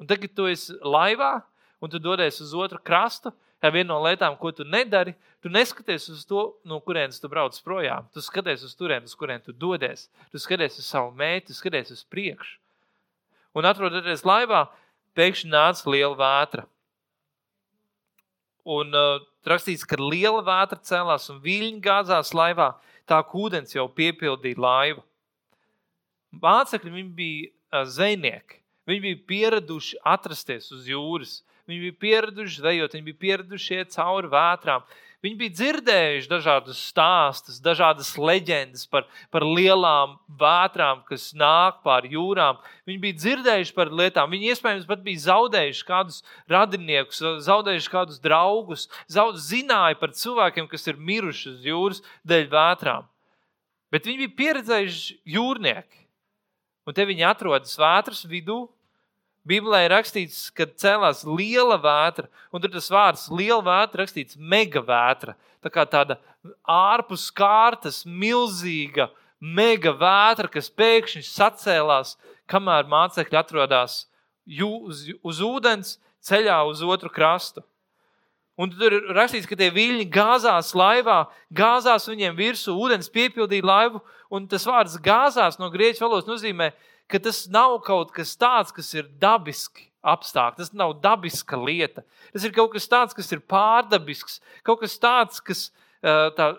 [0.00, 1.40] Un tagad tu esi laivā,
[1.80, 3.32] un tu dodies uz otru krastu.
[3.60, 5.12] Tā ir viena no lietām, ko tu nedari.
[5.44, 8.06] Tu neskaties uz to, no kurienes tu brauc projām.
[8.12, 10.06] Tu skaties uz turieni, uz kurien tu dodies.
[10.32, 12.56] Tu skaties uz savu mērķi, tu skaties uz priekšu.
[13.56, 14.66] Un atrodoties laivā,
[15.18, 16.64] pēkšņi nāca liela vētra.
[18.70, 22.74] Un uh, rakstīts, ka liela vētra cēlās un viļņi gāzās laivā.
[23.08, 25.04] Tā kā ūdens jau piepildīja laivu.
[26.40, 28.60] Mācekļi bija zvejnieki.
[28.90, 31.40] Viņi bija pieraduši atrasties uz jūras.
[31.70, 34.82] Viņi bija pieraduši zvejot, viņi bija pieraduši iet cauri vētrām.
[35.20, 42.56] Viņi bija dzirdējuši dažādus stāstus, dažādas leģendas par, par lielām vētrām, kas nāk pāri jūrām.
[42.88, 44.32] Viņi bija dzirdējuši par lietām.
[44.32, 50.88] Viņi iespējams pat bija zaudējuši kādus radiniekus, zaudējuši kādus draugus, zaud, zināja par cilvēkiem, kas
[50.88, 53.06] ir miruši uz jūras dēļ vētrām.
[53.92, 55.99] Bet viņi bija pieredzējuši jūrnieki.
[56.88, 58.64] Un te viņi atrodas vētras vidū,
[59.48, 64.82] Bībelē ir rakstīts, ka cēlās liela vētra, un tur tas vārds liela vētra rakstīts mega
[64.84, 65.34] vētra.
[65.64, 66.18] Tā kā tāda
[66.68, 69.08] ārpus kārtas, milzīga
[69.40, 72.18] mega vētra, kas pēkšņi sacēlās,
[72.50, 74.02] kamēr mācekļi atrodas
[74.44, 77.64] uz, uz ūdens ceļā uz otru krastu.
[78.60, 81.22] Un tur ir rakstīts, ka tie viļņi gāzās laivā,
[81.56, 84.02] gāzās viņiem virsū, ūdens piepildīja laivu.
[84.30, 86.72] Un tas vārds gāzās no grieķu valodas nozīmē,
[87.10, 90.60] ka tas nav kaut kas tāds, kas ir dabiski apstākļi.
[90.60, 92.04] Tas nav dabiska lieta.
[92.34, 95.70] Tas ir kaut kas tāds, kas ir pārdabisks, kaut kas tāds, kas
[96.36, 96.52] tā,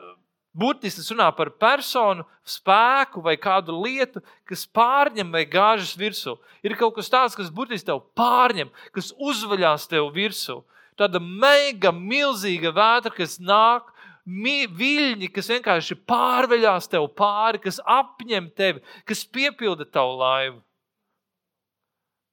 [0.57, 6.35] burtiski runā par personu, spēku vai kādu lietu, kas pārņem vai gāžas virsū.
[6.65, 10.61] Ir kaut kas tāds, kas burtiski tev pārņem, kas uzvaļās tev virsū.
[11.01, 13.89] Tāda mega, milzīga vētra, kas nāk
[14.25, 20.61] viļņi, kas vienkārši pārveļās tev pāri, kas apņem tevi, kas piepilda tavu laivu.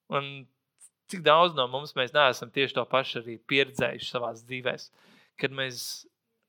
[0.08, 0.46] Un
[1.08, 4.84] cik daudz no mums mēs neesam tieši to pašu arī pieredzējuši savā dzīvēm,
[5.40, 6.06] kad mēs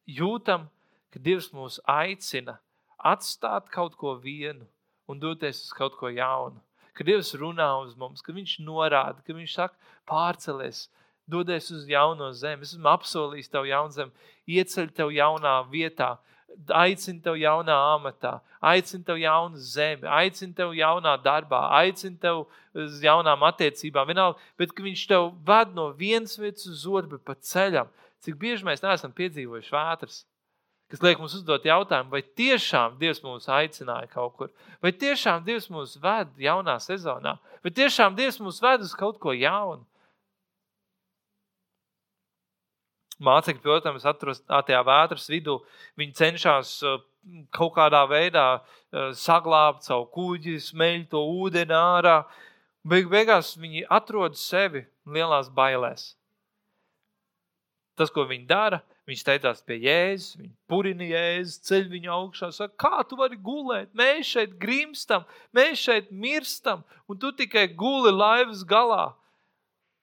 [0.08, 0.68] jūtam,
[1.14, 2.60] ka Dievs mūs aicina
[3.00, 4.68] atstāt kaut ko vienu
[5.10, 6.60] un doties uz kaut ko jaunu.
[6.94, 9.76] Kad Dievs runā uz mums, kad Viņš norāda, ka Viņš saka,
[10.10, 10.90] pārcelies,
[11.30, 12.66] dodies uz jauno zemi.
[12.66, 16.16] Es esmu apsolījis tev jaunu zemi, ieceļ tev jaunā vietā,
[16.74, 18.40] aicinu tev jaunā amatā,
[18.72, 22.42] aicinu tev jaunu zemi, aicinu tev jaunā darbā, aicinu tev
[22.74, 24.10] uz jaunām attiecībām.
[24.10, 27.94] Vienalga, bet viņš tev ved no vienas vietas uz bet pa ceļam.
[28.20, 30.24] Cik bieži mēs neesam piedzīvojuši vētras?
[30.90, 34.50] kas liek mums uzdot jautājumu, vai tiešām Dievs mūs aicināja kaut kur,
[34.82, 39.36] vai tiešām Dievs mūs ved jaunā sezonā, vai tiešām Dievs mūs ved uz kaut ko
[39.38, 39.86] jaunu.
[43.20, 45.58] Mācekļi, protams, atrodas tajā vētras vidū.
[46.00, 47.02] Viņi cenšas uh,
[47.56, 52.22] kaut kādā veidā uh, saglabāt savu kuģi, smeļot to ūdeni ārā.
[52.88, 56.14] Beig beigās viņi atrod sevi lielās bailēs.
[58.00, 58.80] Tas, ko viņi dara,
[59.10, 63.92] viņš teicās pie Jēzus, viņi purina Jēzus, ceļ viņu augšā, saka, kā tu vari gulēt?
[63.98, 69.10] Mēs šeit grimstam, mēs šeit mirstam, un tu tikai guli laivas galā.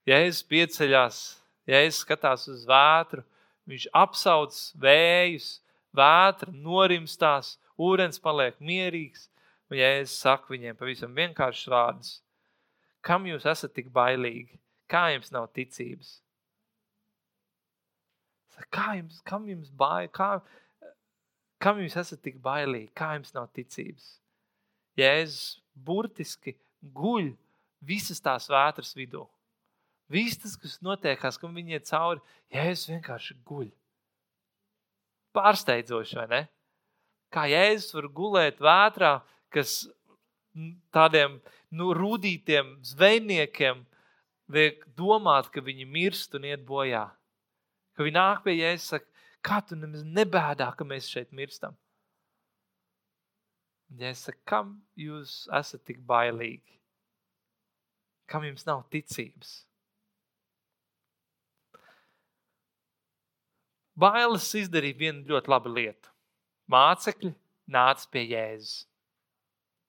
[0.06, 1.22] Jēzus pieceļās
[1.66, 3.24] es skatās uz vētru,
[3.66, 5.48] viņš apsauc vējus,
[5.96, 9.28] vētra norimstās, ūdens paliek mierīgs.
[9.70, 12.12] Un ja es saku viņiem pavisam vienkāršus vārdus,
[13.02, 16.20] kam jūs esat tik bailīgi, kā jums nav ticības?
[18.72, 20.38] Kā jums, kam jums bail, kā,
[21.60, 24.14] kam jūs esat tik bailīgi, kā jums nav ticības?
[24.96, 26.54] Jēzus burtiski
[26.96, 27.34] guļ
[27.84, 29.26] visas tās vētras vidū.
[30.12, 32.22] Viss tas, kas notiekās, kam viņi iet cauri,
[32.54, 33.70] Jēzus vienkārši guļ.
[35.34, 36.42] Pārsteidzoši, vai ne?
[37.34, 39.16] Kā Jēzus var gulēt vētrā,
[39.50, 39.80] kas
[40.94, 41.40] tādiem
[41.74, 43.82] nu, rūtītiem zvejniekiem
[44.54, 47.08] liek domāt, ka viņi mirst un iet bojā.
[47.98, 51.74] Ka viņi nāk pie Jēzus un saka, kā tu nemaz nebēdā, ka mēs šeit mirstam?
[53.90, 56.78] Jēzus saka, kam jūs esat tik bailīgi?
[58.30, 59.65] Kam jums nav ticības?
[63.96, 66.10] Bailes izdarīja vienu ļoti labu lietu.
[66.72, 67.32] Mācekļi
[67.72, 68.84] nāca pie Jēzus.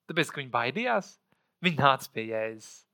[0.07, 1.09] Tāpēc, ka viņi baidījās,
[1.65, 2.85] viņi nāca pie Jēzus.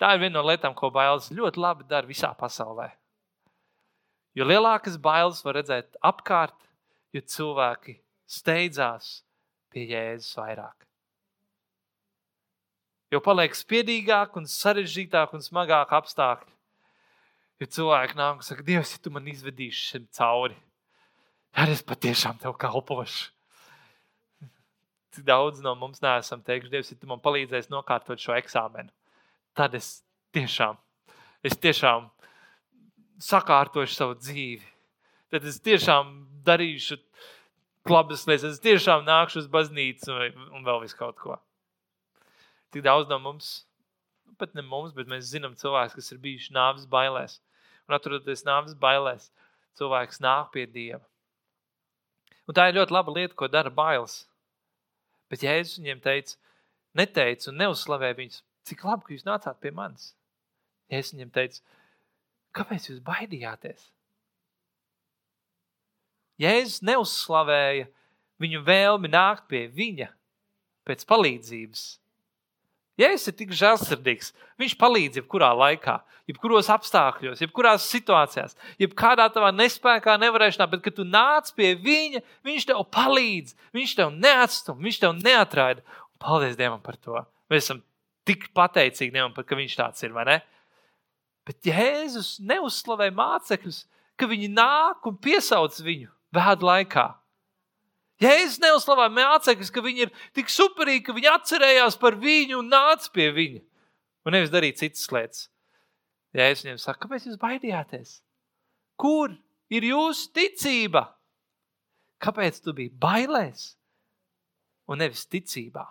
[0.00, 2.88] Tā ir viena no lietām, ko bailes ļoti labi dara visā pasaulē.
[4.38, 6.56] Jo lielākas bailes var redzēt apkārt,
[7.12, 7.98] jo cilvēki
[8.30, 9.18] steidzās
[9.74, 10.86] pie Jēzus vairāk.
[13.10, 16.54] Jo paliek spiedīgāk, un sarežģītāk un smagāk apstākļi.
[17.60, 20.56] Ja cilvēki nāk un saka, Dievs, ja tu man izvedīsi šim cauri,
[21.52, 23.28] tad es patiešām tev kalpošu.
[25.10, 28.88] Cik daudz no mums neesam teikuši, Dievs, ja tu man palīdzēsi nokārtot šo eksāmenu,
[29.58, 29.98] tad es
[30.32, 30.78] tiešām,
[31.44, 32.08] es tiešām
[33.20, 34.64] sakārtošu savu dzīvi.
[35.30, 36.14] Tad es tiešām
[36.46, 36.96] darīšu
[37.90, 41.36] labas lietas, es tiešām nākšu uz baznīcu un, un vēl visu kaut ko.
[42.74, 43.52] Tik daudz no mums,
[44.26, 47.40] nu, pat ne mums, bet mēs zinām cilvēkus, kas ir bijuši nāves bailēs.
[47.90, 49.32] Un atrodoties nāves bailēs,
[49.74, 51.02] cilvēks nāk pie Dieva.
[52.46, 54.20] Un tā ir ļoti laba lieta, ko dara bailes.
[55.30, 56.36] Bet Jēzus viņiem teica,
[56.94, 60.12] neteica un neuzslavēja viņus, cik labi, ka jūs nācāt pie manis.
[60.90, 61.62] Jēzus viņiem teica,
[62.54, 63.88] kāpēc jūs baidījāties?
[66.40, 67.90] Jēzus neuzslavēja
[68.40, 70.12] viņu vēlmi nākt pie viņa
[70.86, 71.88] pēc palīdzības.
[73.00, 74.32] Jēzus ir tik žēlsirdīgs.
[74.60, 75.96] Viņš palīdz jebkurā laikā,
[76.28, 82.68] jebkuros apstākļos, jebkurās situācijās, jebkādā tavā nespējā, nevarēšanā, bet, kad tu nāc pie viņa, viņš
[82.70, 85.84] tev palīdz, viņš tev neatstum, viņš tev neatraida.
[86.12, 87.24] Un paldies Dievam par to.
[87.50, 87.82] Mēs esam
[88.28, 90.16] tik pateicīgi Dievam, ka viņš tāds ir?
[91.48, 93.84] Bet Jēzus neuzslavē mācekļus,
[94.20, 97.06] ka viņi nāk un piesauc viņu vēdu laikā.
[98.20, 103.08] Jēzus neuzslavē mācekļus, ka viņi ir tik superīgi, ka viņi atcerējās par viņu un nāca
[103.14, 103.62] pie viņa.
[104.28, 105.46] Un nevis darīt citas lietas.
[106.36, 108.18] Jēzus viņiem saka, kāpēc jūs baidījāties?
[109.00, 109.32] Kur
[109.72, 111.06] ir jūsu ticība?
[112.20, 113.70] Kāpēc tu biji bailēs
[114.92, 115.86] un nevis ticībā?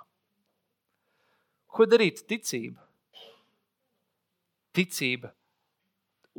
[1.70, 2.86] Ko darīt ticība?
[4.78, 5.34] Ticība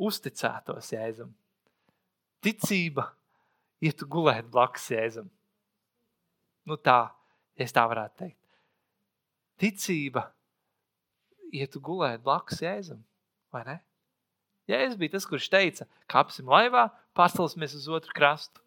[0.01, 1.35] uzticētos Jēzum.
[2.41, 3.09] Ticība
[3.83, 5.27] ietu gulēt blakus Jēzum.
[6.69, 6.99] Nu tā,
[7.57, 8.37] ja tā varētu teikt.
[9.61, 10.27] Ticība
[11.53, 13.01] ietu gulēt blakus Jēzum,
[13.53, 13.77] vai ne?
[14.69, 18.61] Jēzus bija tas, kurš teica, kāpsim laivā, pastāsimies uz otru krastu.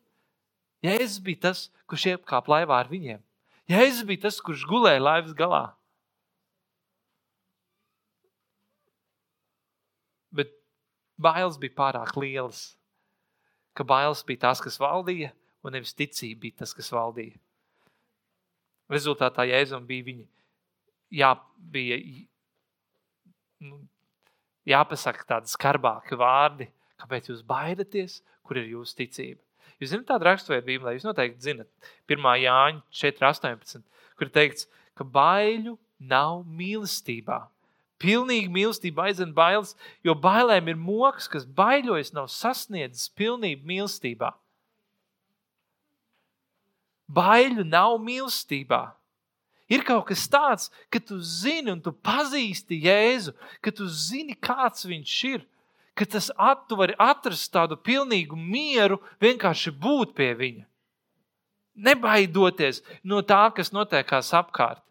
[0.85, 3.23] Jēzus bija tas, kurš iekāpa laivā ar viņiem.
[3.71, 5.63] Jēzus bija tas, kurš gulēja laivas galā.
[10.35, 10.53] Bet
[11.17, 12.75] bailes bija pārāk lielas.
[13.75, 15.33] Ka bailes bija tās, kas valdīja,
[15.65, 17.39] un nevis ticība bija tas, kas valdīja.
[18.93, 20.25] Rezultātā Jēzum bija viņa
[21.15, 21.31] jā,
[21.75, 21.99] bija,
[23.65, 23.81] nu,
[24.69, 26.69] jāpasaka tādi skarbāki vārdi,
[27.01, 29.41] kāpēc jūs baidaties, kur ir jūsu ticība.
[29.83, 32.29] Jūs zināt, tāda raksturvieta Bībelē, jūs noteikti zinat, 1.
[32.45, 33.83] Jāņa 4.18,
[34.21, 37.41] kur teikts, ka baiļu nav mīlestībā.
[38.05, 44.33] Pilnīgi mīlestība aizvien bailes, jo bailēm ir moks, kas baiļojas, nav sasniedzis pilnību mīlestībā.
[47.11, 48.85] Baiļu nav mīlestībā.
[49.73, 53.33] Ir kaut kas tāds, ka tu zini un tu pazīsti Jēzu,
[53.65, 55.45] ka tu zini, kāds viņš ir,
[55.97, 60.67] ka tas at, tu vari atrast tādu pilnīgu mieru, vienkārši būt pie viņa.
[61.75, 64.83] Nebaidoties no tā, kas notiekās apkārt.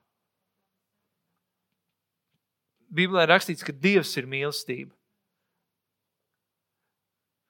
[2.93, 4.91] Bībelē rakstīts, ka Dievs ir mīlestība.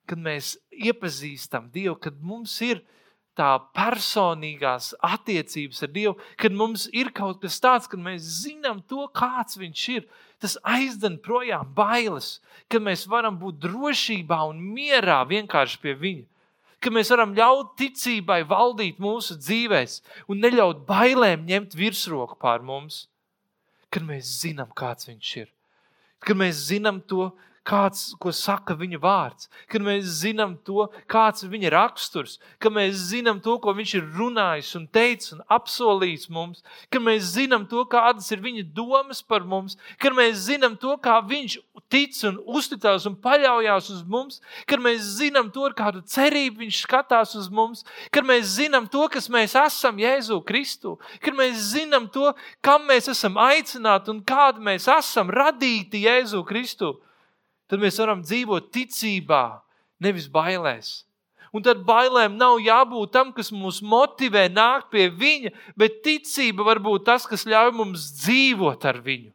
[0.07, 3.02] Kad mēs iepazīstam Dievu, kad mums ir ielikās,
[3.37, 9.07] tā personīgās attiecības ar Dievu, kad mums ir kaut kas tāds, kad mēs zinām to,
[9.15, 10.05] kāds Viņš ir.
[10.43, 16.25] Tas aizdzen projām bailes, ka mēs varam būt drošībā un mierā vienkārši pie Viņa.
[16.83, 23.07] Ka mēs varam ļaut ticībai valdīt mūsu dzīvēm un neļaut bailēm ņemt virsroku pār mums.
[23.93, 25.49] Kad mēs zinām, kāds Viņš ir.
[26.23, 27.31] Kad mēs zinām to,
[27.67, 32.99] kāds, ko saka viņa vārds, kad mēs zinām to, kāds ir viņa raksturs, kad mēs
[33.11, 37.85] zinām to, ko viņš ir runājis un teicis un apsolījis mums, kad mēs zinām to,
[37.89, 41.57] kādas ir viņa domas par mums, kad mēs zinām to, kā viņš
[41.93, 46.81] tic un uzticās un paļaujas uz mums, kad mēs zinām to, ar kādu cerību viņš
[46.83, 52.09] skatās uz mums, kad mēs zinām to, kas mēs esam Jēzu Kristu, kad mēs zinām
[52.11, 52.33] to,
[52.65, 56.95] kam mēs esam aicināti un kādi mēs esam radīti Jēzu Kristu
[57.71, 59.43] tad mēs varam dzīvot ticībā,
[60.03, 61.03] nevis bailēs.
[61.53, 66.81] Un tad bailēm nav jābūt tam, kas mūs motivē nākt pie viņa, bet ticība var
[66.81, 69.29] būt tas, kas ļauj mums dzīvot ar viņu.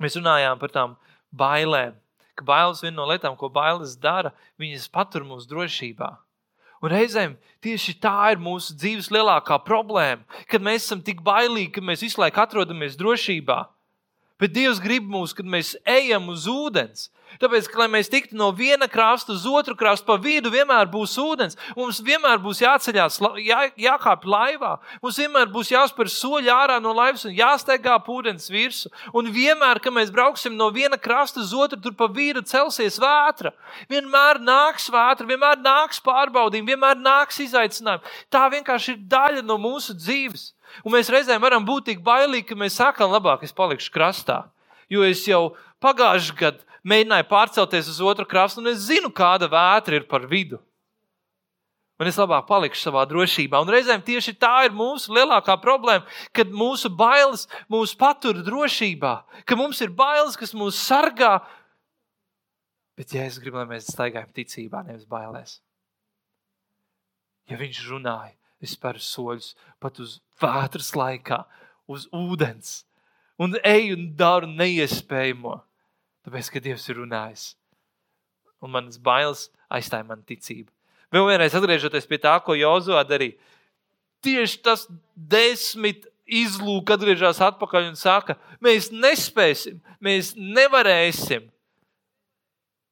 [0.00, 0.96] Mēs runājām par tām
[1.36, 1.96] bailēm,
[2.36, 6.10] ka bailes viena no lietām, ko bailes dara, viņas patur mūsu drošībā.
[6.84, 11.84] Un reizēm tieši tā ir mūsu dzīves lielākā problēma, kad mēs esam tik bailīgi, ka
[11.84, 13.62] mēs visu laiku atrodamies drošībā.
[14.40, 17.08] Bet Dievs grib mūs, kad mēs ejam uz ūdens.
[17.40, 21.56] Tāpēc, lai mēs tiktu no viena krasta uz otru krastu, pa vidu vienmēr būs ūdens.
[21.76, 24.72] Mums vienmēr būs jāceļās, jā, jākāpj laivā.
[25.02, 28.92] Mums vienmēr būs jāspēr soļi ārā no laivas un jāsteigā ūdens virsmu.
[29.16, 33.52] Un vienmēr, kad mēs brauksim no viena krasta uz otru, tur pa vidu celsies vētra.
[33.92, 38.16] Vienmēr nāks vētra, vienmēr nāks pārbaudījumi, vienmēr nāks izaicinājumi.
[38.32, 40.52] Tā vienkārši ir daļa no mūsu dzīves.
[40.84, 44.44] Un mēs reizēm varam būt tik bailīgi, ka mēs sakām, labāk es palikšu krastā.
[44.92, 49.98] Jo es jau pagājušajā gadā mēģināju pārcelties uz otru krastu, un es zinu, kāda vētra
[49.98, 50.60] ir par vidu.
[51.96, 53.58] Un es labāk palikšu savā drošībā.
[53.64, 56.04] Un reizēm tieši tā ir mūsu lielākā problēma,
[56.36, 59.14] kad mūsu bailes mūs patur drošībā,
[59.48, 61.38] ka mums ir bailes, kas mūs sargā.
[62.96, 65.58] Bet, ja es gribu, lai mēs staigājam ticībā, nevis bailēs,
[67.48, 71.42] ja viņš runāja, es spēru soļus pat uz vētras laikā,
[71.90, 72.84] uz ūdens,
[73.38, 75.58] un eju un daru neiespējamo,
[76.26, 77.46] tāpēc, ka Dievs ir runājis.
[78.64, 80.70] Un manas bailes aizstāja man ticību.
[81.12, 83.36] Vēl vienreiz atgriežoties pie tā, ko Jozua darīja.
[84.24, 91.46] Tieši tas desmit izlūk atgriežas atpakaļ un saka, mēs nespēsim, mēs nevarēsim.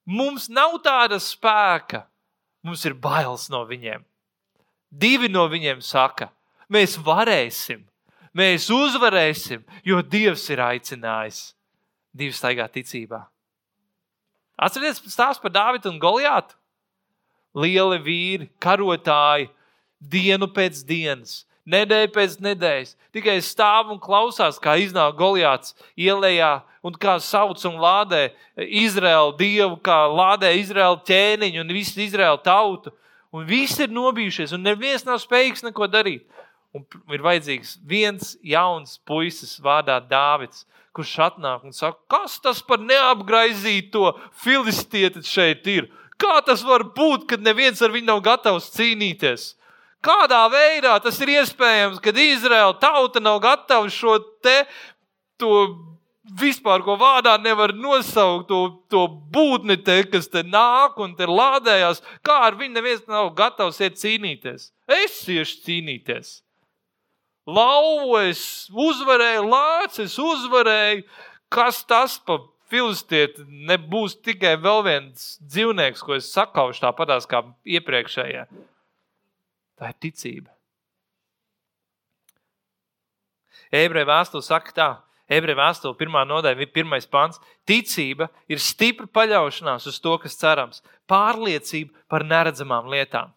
[0.05, 2.05] Mums nav tāda spēka,
[2.63, 4.05] mums ir bailes no viņiem.
[4.95, 6.29] Divi no viņiem saka,
[6.71, 7.83] mēs varēsim,
[8.37, 11.49] mēs uzvarēsim, jo Dievs ir aicinājis.
[12.15, 13.25] Divi staigā ticībā.
[14.55, 16.55] Atcerieties stāstu par Dāvidu un Goliātu
[17.55, 19.49] lieli vīri, karotāji,
[19.99, 22.95] dienu pēc dienas, nedēļu pēc nedēļas.
[23.15, 28.27] Tikai stāv un klausās, kā iznāk Goliāts ielējā un kā sauc un lādē
[28.59, 32.93] Izraēlu dievu, kā lādē Izraēlu ķēniņu un visu Izraēlu tautu.
[33.35, 36.23] Un visi ir nobijušies, un neviens nav spējīgs neko darīt.
[36.75, 42.83] Un ir vajadzīgs viens jauns puisis vārdā Dāvids, kurš atnāk un saka, kas tas par
[42.83, 45.91] neapgraizīto filistieti šeit ir?
[46.19, 49.53] Kā tas var būt, kad neviens ar viņu nav gatavs cīnīties?
[50.05, 54.61] Kādā veidā tas ir iespējams, kad Izraēla tauta nav gatava šo te
[56.25, 58.61] vispār, ko vārdā nevar nosaukt, to,
[58.93, 62.03] to būtni, te, kas te nāk un te lādējās?
[62.25, 64.71] Kā ar viņu neviens nav gatavs iet cīnīties?
[64.89, 66.41] Es iešu cīnīties.
[67.45, 68.41] Lauvu es
[68.73, 71.05] uzvarēju, lācis es uzvarēju.
[71.53, 78.47] Kas tas par filistieti nebūs tikai vēl viens dzīvnieks, ko es sakaušu tāpatās kā iepriekšējā.
[79.79, 80.51] Tā ir ticība.
[83.75, 84.89] Ebreju vēstule saka tā,
[85.31, 87.41] Ebreju vēstule, pirmā nodaļa, pirmais pants.
[87.65, 93.33] Ticība ir stipra paļaušanās uz to, kas cerams, pārliecība par neredzamām lietām.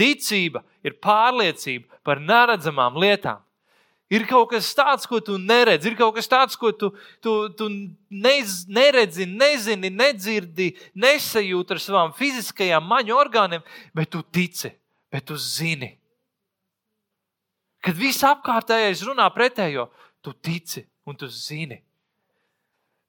[0.00, 3.44] Ticība ir pārliecība par neredzamām lietām.
[4.12, 6.90] Ir kaut kas tāds, ko tu neredzi, ir kaut kas tāds, ko tu,
[7.24, 7.68] tu, tu
[8.12, 13.64] nez, neredzi, nezini, nedzirdi, nesajūti ar savām fiziskajām maņu orgāniem,
[13.96, 14.70] bet tu tici,
[15.12, 15.94] bet tu zini.
[17.84, 19.88] Kad viss apkārtējais runā pretējo,
[20.24, 21.82] tu tici un tu zini.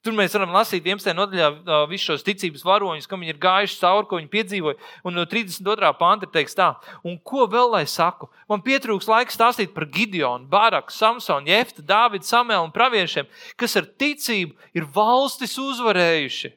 [0.06, 1.16] Tur mēs varam lasīt 11.
[1.18, 4.78] nodaļā visus šos ticības varoņus, kam viņi ir gājuši cauri, ko viņi piedzīvoja.
[5.02, 5.90] Un no 32.
[5.98, 6.68] panta ir teikts tā,
[7.02, 8.30] un ko vēl lai saku?
[8.52, 13.90] Man pietrūks laiks stāstīt par Gideonu, Bāraku, Samsonu, Jeftu, Dāvidu, Samēlu un praviešiem, kas ar
[13.98, 16.54] ticību ir valstis uzvarējuši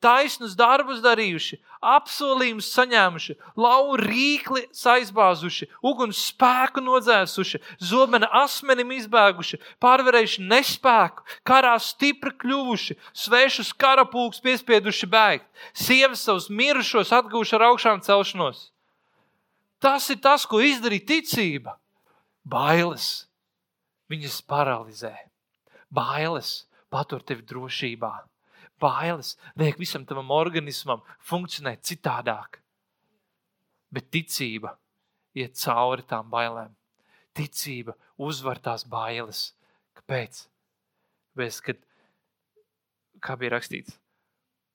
[0.00, 4.62] taisnus darbus darījuši, apsolījumus saņēmuši, lauku rīkli
[4.92, 15.08] aizbāzuši, uguns spēku nodzēsuši, zobena asmenim izbēguši, pārvarējuši nespēku, karā stipri kļuvuši, svešus karapulks piespieduši
[15.10, 18.68] bēgt, sievas savus mirušos atgūši ar augšām celšanos.
[19.80, 21.78] Tas ir tas, ko izdarīja ticība.
[22.44, 23.28] Bailes
[24.12, 25.14] viņas paralizē,
[25.92, 28.12] bailes patur tevi drošībā
[28.80, 32.60] bailes liek visam tavam organismam funkcionēt citādāk.
[33.90, 34.76] Bet ticība
[35.34, 36.72] iet cauri tām bailēm.
[37.36, 39.50] Ticība uzvar tās bailes.
[39.98, 40.44] Kāpēc?
[41.30, 41.82] Tāpēc, kad,
[43.22, 43.98] kā bija rakstīts,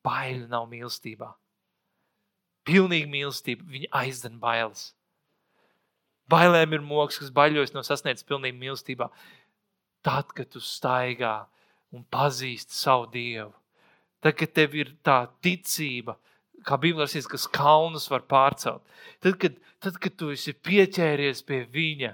[0.05, 1.31] baila nav mīlestībā.
[2.65, 4.93] Pilnīgi mīlestība, viņa aizdzen bailes.
[6.31, 9.11] Bailēm ir moks, kas baļojas no sasniedzas pilnīgi mīlestībā.
[10.05, 11.35] Tad, kad tu staigā
[11.93, 13.53] un pazīsti savu Dievu,
[14.25, 16.15] Tad, kad tev ir tā ticība,
[16.65, 18.81] kā Bībelē ir, kas kalnus var pārcelt,
[19.21, 22.09] tad, kad, tad, kad tu esi pieķēries pie viņa,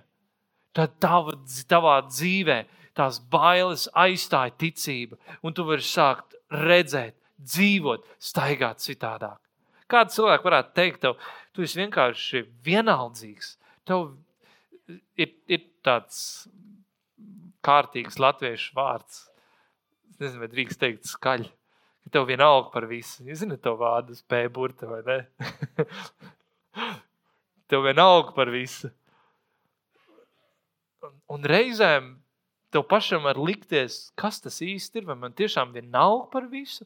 [0.76, 1.38] tad tava,
[1.72, 2.58] tavā dzīvē
[3.00, 9.40] tās bailes aizstāja ticība, un tu vari sākt redzēt, dzīvot, staigāt citādāk.
[9.88, 11.16] Kāda cilvēka varētu teikt, tev,
[11.56, 13.54] tu esi vienkārši vienaldzīgs.
[13.88, 14.12] Tev
[15.16, 16.20] ir, ir tāds
[17.64, 19.26] kārtīgs latviešu vārds.
[20.12, 21.52] Es nezinu, vai drīkst teikt skaļi
[22.04, 23.26] ka tev vienalga par visu.
[23.28, 25.20] Jūs zināt to vārdu spēburta, vai ne?
[27.72, 28.92] tev vienalga par visu.
[31.02, 32.12] Un, un reizēm
[32.72, 36.86] tev pašam var likties, kas tas īsti ir, vai man tiešām vienalga par visu,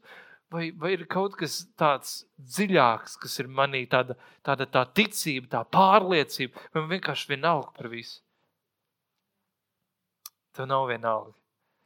[0.54, 5.64] vai, vai ir kaut kas tāds dziļāks, kas ir manī, tāda, tāda tā ticība, tā
[5.76, 8.22] pārliecība, vai man vienkārši vienalga par visu.
[10.56, 11.36] Tev nav vienalga.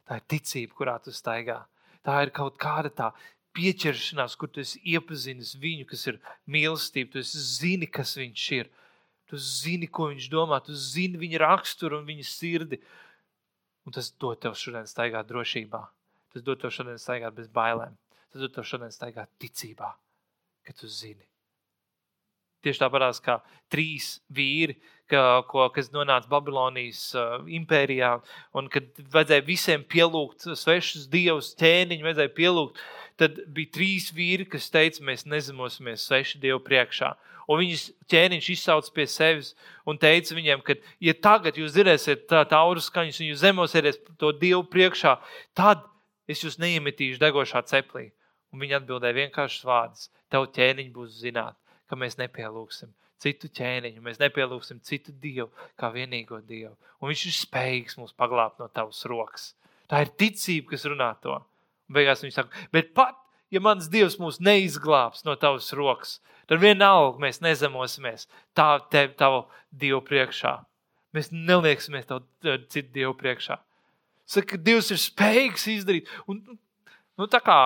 [0.06, 1.60] Tā ir ticība, kurā tu staigā
[2.06, 3.08] Tā ir kaut kāda tā
[3.56, 6.20] pieķeršanās, kur tu iepazīsti viņu, kas ir
[6.50, 7.16] mīlestība.
[7.16, 8.70] Tu zini, kas viņš ir.
[9.30, 12.80] Tu zini, ko viņš domā, tu zini viņa raksturu un viņa sirdi.
[13.86, 15.82] Un tas dod tev šodien staigāt drošībā.
[16.34, 17.96] Tas dod tev šodien staigāt bez bailēm.
[18.30, 19.94] Tas dod tev šodien staigāt ticībā,
[20.66, 21.29] ka tu zini.
[22.64, 23.38] Tieši tāpat kā
[23.72, 24.76] trīs vīri,
[25.10, 28.14] ka, ko, kas nonāca Babilonijas uh, impērijā,
[28.56, 32.82] un kad vajadzēja visiem pielūgt svešus dievus, ķēniņu, vajadzēja pielūgt,
[33.20, 37.14] tad bija trīs vīri, kas teica, mēs nezemosimies svešu dievu priekšā.
[37.50, 39.54] Un viņas ķēniņš izsauca pie sevis
[39.88, 44.30] un teica viņiem, ka, ja tagad jūs dzirdēsiet tā tauru skaņas un jūs zemosieties to
[44.38, 45.16] dievu priekšā,
[45.58, 45.82] tad
[46.30, 48.12] es jūs neiemetīšu degošā ceplī.
[48.54, 50.06] Un viņi atbildēja vienkāršus vārdus.
[50.30, 51.56] Tev ķēniņš būs zināt,
[51.90, 56.72] ka mēs nepielūgsim citu ķēniņu, mēs nepielūgsim citu dievu kā vienīgo dievu.
[57.00, 59.50] Un viņš ir spējīgs mūs paglābt no tavas rokas.
[59.90, 61.36] Tā ir ticība, kas runā to.
[61.90, 63.18] Un beigās viņš saka, bet pat
[63.50, 66.18] ja mans Dievs mūs neizglābs no tavas rokas,
[66.48, 70.54] tad vienalga mēs nezemosimies tā, tev, tavu Dievu priekšā.
[71.14, 72.24] Mēs nelieksimies tavu
[72.70, 73.58] citu Dievu priekšā.
[74.30, 76.10] Saka, ka Dievs ir spējīgs izdarīt.
[76.30, 76.38] Un,
[77.18, 77.58] nu, tā kā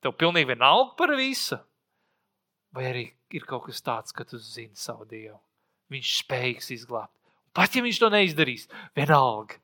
[0.00, 1.60] tev pilnīgi vienalga par visu.
[2.76, 5.38] Vai arī ir kaut kas tāds, ka tu zini savu Dievu.
[5.92, 7.14] Viņš spējīgs izglābt.
[7.56, 8.66] Pat ja viņš to neizdarīs,
[8.98, 9.56] vienalga,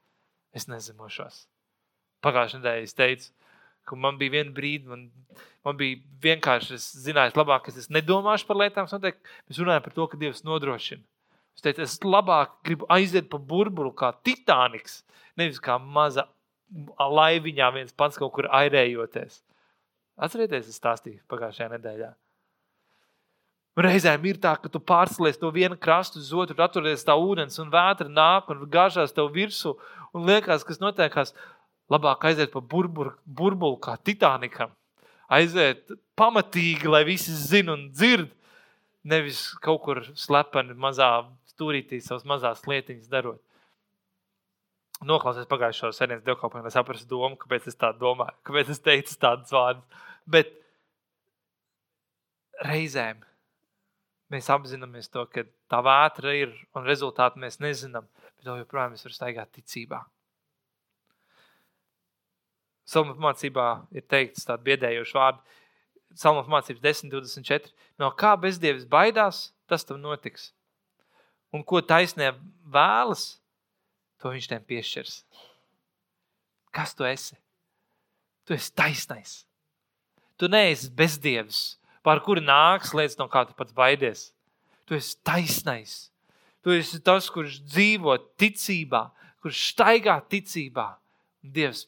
[0.56, 1.42] es nezemošos.
[2.24, 3.30] Pagājušajā nedēļā es teicu,
[3.84, 5.08] ka man bija viena brīdi, man,
[5.66, 9.18] man bija vienkārši, es zināju, labāk, ka es nedomāšu par lietām, notiek,
[9.50, 11.04] mēs runājam par to, ka Dievs nodrošina.
[11.52, 15.02] Es teicu, es labāk gribu aiziet pa burbuli kā Titaniks,
[15.36, 16.24] nevis kā maza
[16.96, 19.42] laiviņā viens pats kaut kur airējoties.
[20.22, 22.12] Atcerieties, es stāstīju pagājušajā nedēļā.
[23.72, 27.56] Un reizēm ir tā, ka tu pārslies no viena krasta uz otru, atturies tā ūdens
[27.62, 29.72] un vētra nāk un gāžās tev virsū
[30.12, 31.32] un liekas, kas notiekās.
[31.92, 34.70] Labāk aiziet pa burburu, burbulu kā Titanikam.
[35.32, 38.30] Aiziet pamatīgi, lai visi zina un dzird.
[39.08, 43.40] Nevis kaut kur slepeni mazā stūrītī savas mazās lietiņas darot.
[45.02, 49.52] Noklausies pagājušo sēdienas dievkalpojumu, lai saprastu domu, kāpēc es tā domāju, kāpēc es teicu tādus
[49.52, 50.04] vārdus.
[50.30, 50.52] Bet
[52.62, 53.24] reizēm
[54.32, 58.08] mēs apzināmies to, ka tā vētra ir un rezultātu mēs nezinām,
[58.38, 60.00] bet joprojām mēs varam staigāt ticībā.
[62.88, 65.60] Salmu mācībā ir teikts tāds biedējošs vārds.
[66.18, 67.70] Salmu mācības 10, 24.
[68.00, 70.50] No kā bezdievis baidās, tas tam notiks.
[71.52, 72.32] Un ko taisnē
[72.72, 73.38] vēlas,
[74.20, 75.16] to viņš tiem piešķirs.
[76.72, 77.36] Kas tu esi?
[78.48, 79.32] Tu esi taisnais.
[80.40, 81.76] Tu neesi bezdievis,
[82.06, 84.30] pār kuru nāks lietas, no kā tu pats baidies.
[84.88, 85.96] Tu esi taisnais.
[86.62, 89.06] Tu esi tas, kurš dzīvo ticībā,
[89.42, 90.92] kurš staigā ticībā.
[91.42, 91.86] Dievs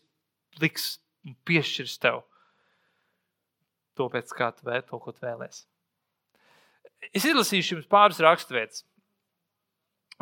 [0.62, 0.96] liks
[1.26, 2.24] un piešķirs tev
[3.98, 5.64] to pēc kā tu vēl, to, ko tu vēlēsi.
[7.14, 8.84] Es izlasīšu jums pāris raksturvietas.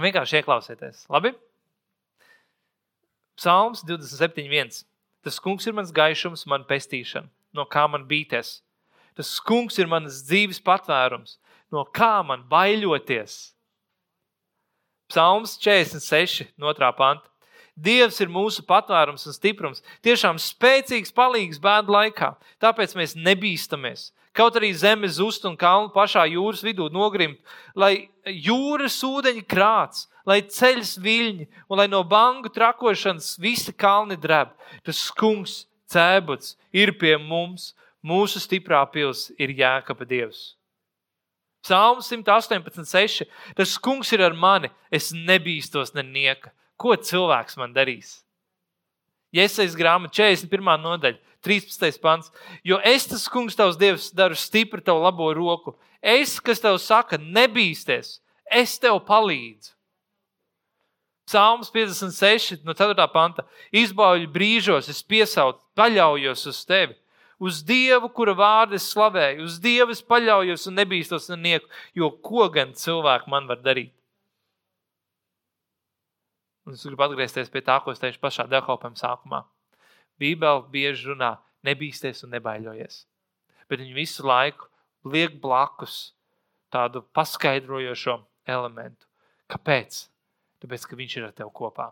[0.03, 1.05] Vienkārši ieklausieties.
[1.13, 1.33] Labi?
[3.39, 4.83] Psalms 27.1.
[5.23, 8.61] Tas kungs ir mans gaišums, man pestīšana, no kā man bīties.
[9.19, 11.37] Tas kungs ir manas dzīves patvērums,
[11.73, 13.53] no kā man baiļoties.
[15.13, 16.89] Psalms 46, no 2.
[16.97, 17.29] panta.
[17.77, 19.81] Dievs ir mūsu patvērums un stiprums.
[20.05, 22.35] Tiešām spēcīgs palīgs bēdu laikā.
[22.61, 24.11] Tāpēc mēs nebīstamies.
[24.37, 27.37] Kaut arī zeme zust un kalnu pašā jūras vidū nogrimt,
[27.77, 34.55] lai jūras ūdeņi krāts, lai ceļš viļņi un lai no bangu trakošanas visi kalni dreb.
[34.85, 37.75] Tas kungs, cēbuts, ir pie mums,
[38.05, 40.57] mūsu stiprā pils ir jēkaba Dievs.
[41.63, 43.29] Psalms 118, 6.
[43.55, 46.51] Tas kungs ir ar mani, es nebīstos nenieka
[46.83, 48.21] ko cilvēks man darīs?
[49.33, 50.83] Iesaistīts grāmatā 41.
[50.83, 52.01] nodaļa, 13.
[52.03, 52.33] pants.
[52.67, 55.77] Jo es, tas kungs, tavs dievs, daru stipri tavu labo roku.
[56.03, 58.19] Es, kas tev saka, nebīsties,
[58.51, 59.73] es tev palīdzu.
[61.31, 63.07] Psalms 56, no 4.
[63.15, 63.47] panta.
[63.73, 66.99] Izbauļu brīžos es piesaucu, paļaujos uz tevi.
[67.43, 71.67] Uz Dievu, kura vārdu es slavēju, uz Dievu es paļaujos un nebīstos nenieku,
[71.99, 73.91] jo ko gan cilvēki man var darīt?
[76.63, 79.41] Un es gribu atgriezties pie tā, ko es teicu pašā dievkalpojuma sākumā.
[80.23, 81.33] Bībele bieži runā,
[81.67, 83.03] nebīsties un nebaidoties.
[83.67, 84.71] Bet viņi visu laiku
[85.11, 86.13] liek blakus
[86.71, 89.09] tādu paskaidrojošo elementu.
[89.51, 90.05] Kāpēc?
[90.63, 91.91] Tāpēc, ka viņš ir ar tevi kopā.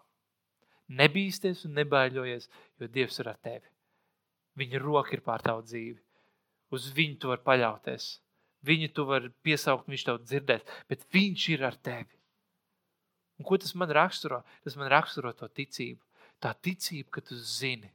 [1.01, 2.47] Nebīsties un nebaidoties,
[2.79, 3.67] jo Dievs ir ar tevi.
[4.59, 6.01] Viņa roka ir pār tavu dzīvi.
[6.75, 8.09] Uz viņu tu vari paļauties.
[8.67, 12.19] Viņu tu vari piesaukt, viņš tev dzirdēs, bet viņš ir ar tevi.
[13.41, 14.43] Un ko tas man raksturo?
[14.65, 16.03] Tas man raksturo to ticību.
[16.41, 17.89] Tā ticība, ka tu zini,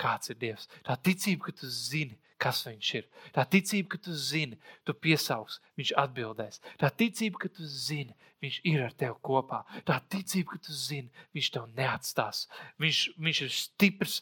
[0.00, 0.68] kāds ir Dievs.
[0.84, 3.08] Tā ticība, ka tu zini, kas viņš ir.
[3.34, 6.60] Tā ticība, ka tu zini, tu piesaugs, viņš atbildēs.
[6.80, 9.62] Tā ticība, ka tu zini, viņš ir ar tevi kopā.
[9.88, 12.46] Tā ticība, ka tu zini, viņš tev neatstās.
[12.80, 14.20] Viņš, viņš ir stiprs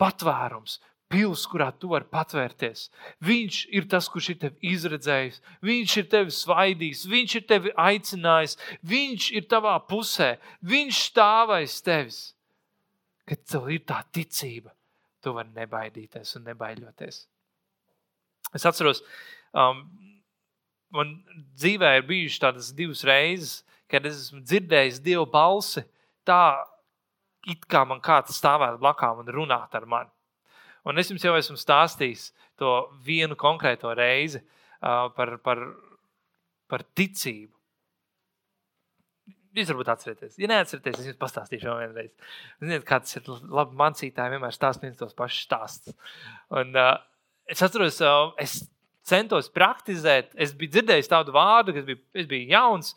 [0.00, 0.80] patvērums,
[1.12, 2.86] pils, kurā tu vari patvērties.
[3.24, 8.56] Viņš ir tas, kurš ir tevi izredzējis, viņš ir tevi svaidījis, viņš ir tevi aicinājis,
[8.86, 10.34] viņš ir tavā pusē,
[10.66, 12.20] viņš stāv aiz tevis.
[13.26, 14.74] Kad tev ir tā ticība,
[15.22, 17.24] tu vari nebaidīties un nebaidoties.
[18.54, 19.02] Es atceros,
[19.50, 19.82] um,
[20.94, 21.16] man
[21.58, 25.82] dzīvē ir bijušas tādas divas reizes, kad es esmu dzirdējis Dieva balsi
[26.26, 26.58] tā,
[27.46, 30.15] it kā man kāds stāvētu blakām un runātu ar mani.
[30.86, 32.30] Un es jums jau esmu stāstījis
[32.60, 32.72] to
[33.04, 35.62] vienu konkrēto reizi uh, par, par,
[36.70, 37.52] par ticību.
[39.56, 40.36] Jūs varbūt atcerieties.
[40.36, 42.32] Ja neatcerieties, es jums pastāstīšu vēl vienreiz.
[42.60, 45.96] Ziniet, kāds ir labi mācītāji, vienmēr stāsta viens tos pašus stāstus.
[46.52, 46.92] Un, uh,
[47.48, 48.58] es atceros, uh, es
[49.06, 50.34] centos praktizēt.
[50.38, 52.92] Es biju dzirdējis tādu vārdu, kad biju, es biju jauns.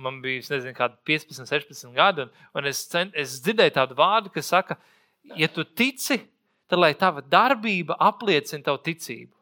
[0.00, 0.74] Man bija nezinu,
[1.06, 4.78] 15, 16 gadi, un, un es, cent, es dzirdēju tādu vārdu, kas saka,
[5.38, 6.18] ja tu tici,
[6.68, 9.34] tad lai tava darbība apliecina tavu ticību.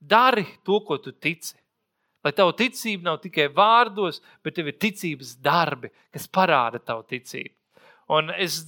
[0.00, 1.56] Dari to, ko tu tici.
[2.24, 7.54] Lai tava ticība nav tikai vārdos, bet tev ir ticības darbi, kas parāda tavu ticību.
[8.16, 8.60] Un es,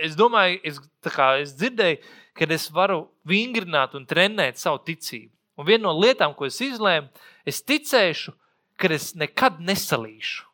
[0.00, 2.00] es domāju, es, kā, es dzirdēju,
[2.36, 5.32] ka es varu vingrināt un trenēt savu ticību.
[5.60, 7.10] Un viena no lietām, ko es izlēmu,
[7.48, 8.32] es ticēšu,
[8.80, 10.49] ka es nekad nesalīšu.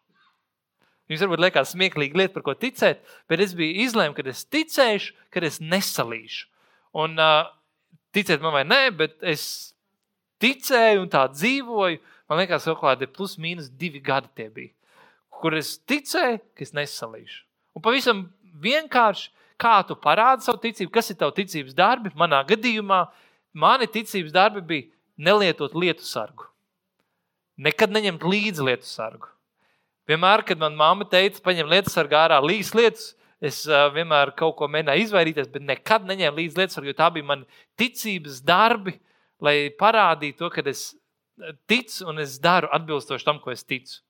[1.06, 5.14] Jums varbūt liekas smieklīgi lieta, par ko ticēt, bet es biju izlēms, ka es ticēšu,
[5.30, 6.48] ka es nesalīšu.
[6.98, 7.46] Un uh,
[8.16, 9.44] ticiet man vai nē, bet es
[10.42, 12.00] ticēju un tā dzīvoju.
[12.26, 14.72] Man liekas, ka kaut kādi plus mīnus divi gadi tie bija,
[15.30, 17.44] kur es ticēju, ka es nesalīšu.
[17.76, 18.24] Un pavisam
[18.64, 19.30] vienkārši,
[19.60, 22.12] kā tu parādi savu ticību, kas ir tavs ticības darbi.
[22.18, 23.04] Manā gadījumā
[23.56, 24.90] mani ticības darbi bija
[25.28, 26.50] nelietot lietu sargu.
[27.56, 29.35] Nekad neņemt līdzi lietu sargu.
[30.06, 33.10] Vienmēr, kad manā mamma teica, paņem lietas ar gārā, līs lietas,
[33.42, 37.62] es vienmēr kaut ko mēģināju izvairīties, bet nekad neņēmu līdzi lietas, jo tā bija mana
[37.80, 38.94] ticības darbi,
[39.42, 40.88] lai parādītu to, ka es
[41.68, 44.00] ticu un es daru atbilstoši tam, ko es ticu.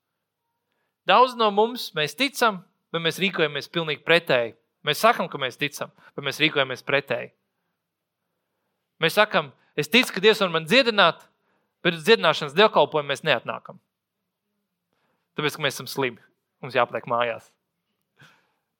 [1.07, 4.55] Daudz no mums mēs ticam, bet mēs rīkojamies pilnīgi pretēji.
[4.87, 7.33] Mēs sakām, ka mēs ticam, bet mēs rīkojamies pretēji.
[9.03, 11.25] Mēs sakām, es ticu, ka Dievs var man dziedināt,
[11.85, 13.81] bet uz dziedināšanas dievkalpojumu mēs neatnākam.
[15.37, 16.21] Tāpēc, ka mēs esam slimi.
[16.63, 17.51] Mums jāpaliek mājās.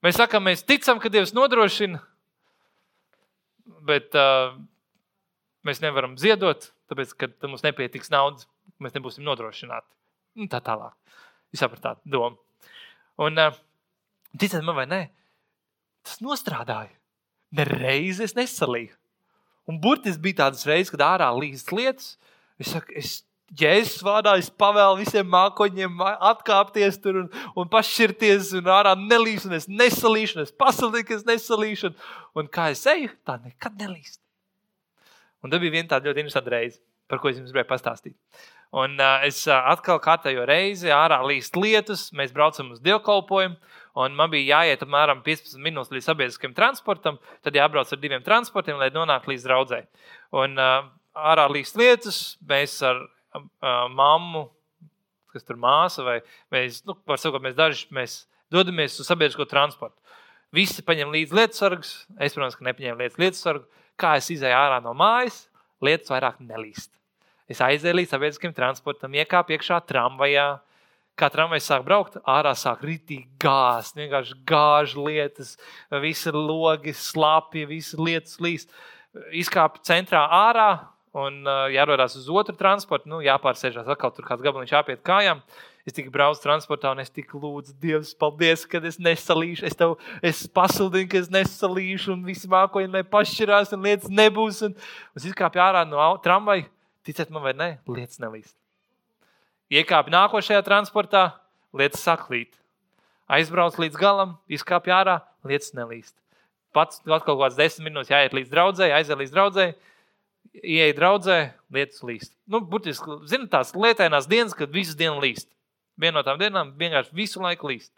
[0.06, 2.00] Mēs sakām, mēs ticam, ka Dievs nodrošina,
[3.86, 4.56] bet uh,
[5.68, 8.48] mēs nevaram ziedot, tāpēc, ka mums nepietiks naudas,
[8.82, 9.90] mēs nebūsim nodrošināti.
[10.38, 10.94] Un tā tālāk.
[11.54, 12.38] Jūs sapratāt domu.
[13.22, 13.58] Un uh,
[14.38, 15.02] ticiet man vai nē,
[16.06, 16.94] tas nostrādāja.
[17.58, 18.94] Nereiz es nesalīju.
[19.68, 22.14] Un burtiski bija tādas reizes, kad ārā līdz lietas.
[22.62, 23.22] Es saku, es
[23.56, 29.56] Jēzus vārdā es pavēlu visiem mākoņiem atkāpties tur un, un pašķirties, un ārā nelīst, un
[29.56, 31.94] es nesalīšu, un es pasalīju, ka es nesalīšu.
[32.36, 34.20] Un, kā es eju, tā nekad nelīst.
[35.44, 38.18] Un tā bija viena tāda ļoti interesanta reize, par ko es jums gribēju pastāstīt.
[38.76, 43.56] Un uh, es uh, atkal kārtējo reizi ārā līst lietus, mēs braucam uz dievkalpojumu,
[44.04, 48.76] un man bija jāiet apmēram 15 minūtes līdz sabiedriskajam transportam, tad jābrauc ar diviem transportiem,
[48.82, 49.86] lai nonāktu līdz draudzē.
[50.36, 53.06] Un uh, ārā līst lietus, mēs ar
[53.94, 54.48] mammu,
[55.34, 56.18] kas tur māsa, vai
[56.54, 58.22] mēs, nu, sakot, mēs daži mēs
[58.54, 59.98] dodamies uz sabiedrisko transportu.
[60.56, 61.92] Visi paņem līdzi lietu sargus.
[62.24, 63.66] Es, protams, ka nepaņēmu līdzi lietu sargu.
[64.00, 65.48] Kā es izēju ārā no mājas,
[65.84, 66.92] lietas vairāk nelīst.
[67.52, 70.48] Es aizēju līdz sabiedriskajam transportam, iekāpu iekšā tramvajā.
[71.18, 75.56] Kā tramvajs sāk braukt, ārā sāk rītīgi gāzt, vienkārši gāž lietas,
[76.04, 78.76] visi logi, slāpji, visi lietas līst.
[79.34, 80.68] Izkāpu centrā ārā,
[81.16, 85.42] un uh, jādodas uz otru transportu, nu, jāpārsēžās atkal tur kāds gabaliņš jāpiet kājām.
[85.88, 89.64] Es tikai braucu transportā, un es tik lūdzu, Dievs, paldies, ka es nesalīšu.
[89.70, 94.60] Es tev es pasludinu, ka es nesalīšu, un visi mākoņi pašķirās, un lietas nebūs.
[94.68, 96.68] Un, un es izkāpu ārā no tramvaja,
[97.08, 98.58] ticiet man vai nē, lietas nelīst.
[99.72, 101.24] Iekāpu nākošajā transportā,
[101.76, 102.52] lietas sāk līt.
[103.32, 106.18] Aizbraucu līdz galam, izkāpu ārā, lietas nelīst.
[106.76, 109.76] Pats kaut kāds desmit minūtes jāiet līdz draudzēji, aiziet līdz draudzēji
[110.54, 111.38] ieeja draudzē,
[111.74, 112.34] lietas līst.
[112.50, 115.50] Nu, burtiski, zinot, tās lietainās dienas, kad visas dienas līst.
[115.98, 117.92] Viena no tām dienām vienkārši visu laiku līst.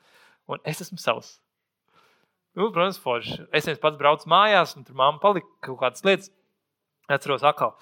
[0.49, 1.37] Un es esmu savs.
[2.57, 3.43] Nu, protams, forši.
[3.55, 6.31] Es viens pats braucu mājās, un tur māma palika kaut kādas lietas.
[7.09, 7.75] Atceros atkal.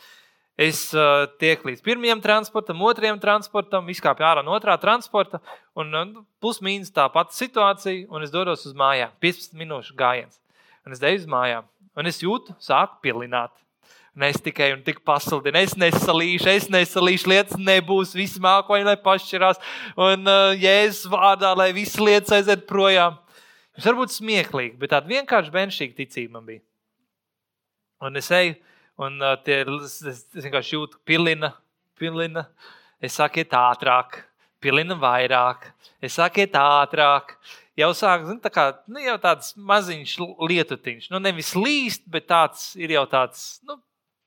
[0.57, 5.38] Es uh, tieku līdz pirmajam transportam, otrajam transportam, izkāpu ārā no otrā transporta,
[5.78, 9.13] un uh, plus mīnus tā pati situācija, un es dodos uz mājām.
[9.22, 10.39] 15 minūšu gājiens.
[10.88, 11.68] Un es deju uz mājām,
[11.99, 13.53] un es jūtu, sāku pilināt.
[14.18, 19.59] Es tikai un tik pasludinu, es nesalīšu, es nesalīšu, lietas nebūs, visi mākoņi, lai pašķirās,
[19.93, 23.20] un uh, jēzus vārdā, lai visas lietas aiziet projām.
[23.78, 26.63] Tas varbūt smieklīgi, bet tāda vienkārši brīnišķīga ticība man bija.
[28.07, 28.57] Un es eju,
[29.05, 31.53] un uh, tie, es, es vienkārši jūtu, pilina,
[31.99, 32.47] pilina.
[32.97, 34.24] Es saku, iet ātrāk,
[34.63, 35.70] pilina vairāk,
[36.01, 37.36] es saku, iet ātrāk
[37.78, 41.11] jau sāk, zin, tā kā, nu, jau tāds maziņš lietutiņš.
[41.13, 43.78] Nu, nevis līst, bet tāds ir jau tāds, nu,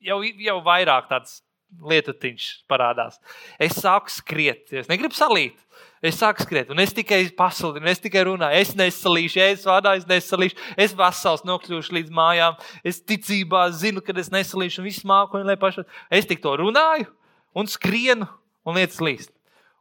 [0.05, 1.41] jau, jau vairāk tāds
[1.91, 3.19] lietutiņš parādās.
[3.63, 5.59] Es sāku skriet, es negribu salīt.
[6.01, 8.57] Es sāku skriet, un es tikai pasludinu, es tikai runāju.
[8.57, 10.57] Es nesalīšu, es vārdā, es nesalīšu.
[10.81, 12.57] Es vesels nokļūšu līdz mājām.
[12.89, 15.85] Es ticībā zinu, ka es nesalīšu, un viss mākoņi, lai paši.
[16.09, 17.11] Es tik to runāju,
[17.53, 18.31] un skrienu,
[18.65, 19.35] un lietas līst.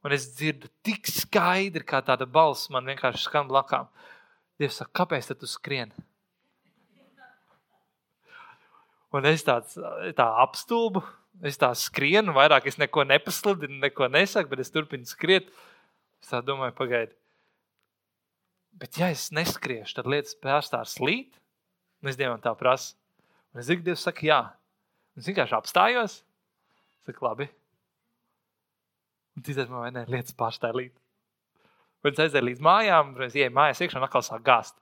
[0.03, 3.87] Un es dzirdu tik skaidri, kā tāda balss man vienkārši skan blakām.
[4.59, 6.08] Dievs saka, kāpēc tu skrieni?
[9.15, 9.77] Un es tāds
[10.17, 11.01] tā apstulbu,
[11.45, 15.49] es tā skrienu, vairāk es neko nepasludinu, neko nesaku, bet es turpinu skriet.
[16.21, 17.15] Es tā domāju, pagaidi.
[18.79, 21.39] Bet, ja es neskriešu, tad lietas pārstās slīt.
[22.03, 22.93] Un es Dievam tā prasu.
[23.53, 24.41] Un es zinu, Dievs saka, jā.
[25.15, 26.19] Un es vienkārši apstājos.
[27.07, 27.49] Saku, labi,
[29.39, 30.91] Un tas man vai ne lietas pārstāvīt.
[32.03, 34.75] Un es aizēju līdz mājām, un es ienāku mājās iekšā un atkal sāku gāzt.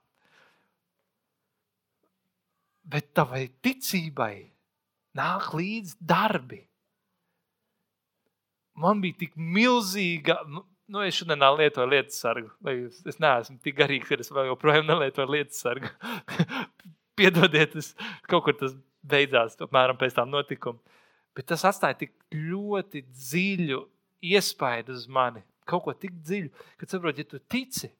[2.88, 4.48] Bet tavai ticībai
[5.18, 6.62] nāk līdzi darbi.
[8.78, 12.52] Man bija tik milzīga, nu, nu es šodien lietoju lietu sargu.
[13.08, 15.90] Es neesmu tik garīgs, ka es vēl joprojām nelietoju lietu sargu.
[17.18, 17.92] Piedodiet, es,
[18.30, 20.78] kaut kur tas beidzās apmēram pēc tam notikuma.
[21.34, 23.82] Bet tas atstāja tik ļoti dziļu
[24.32, 27.90] iespaidu uz mani, kaut ko tik dziļu, ka saproti, ja tu tici,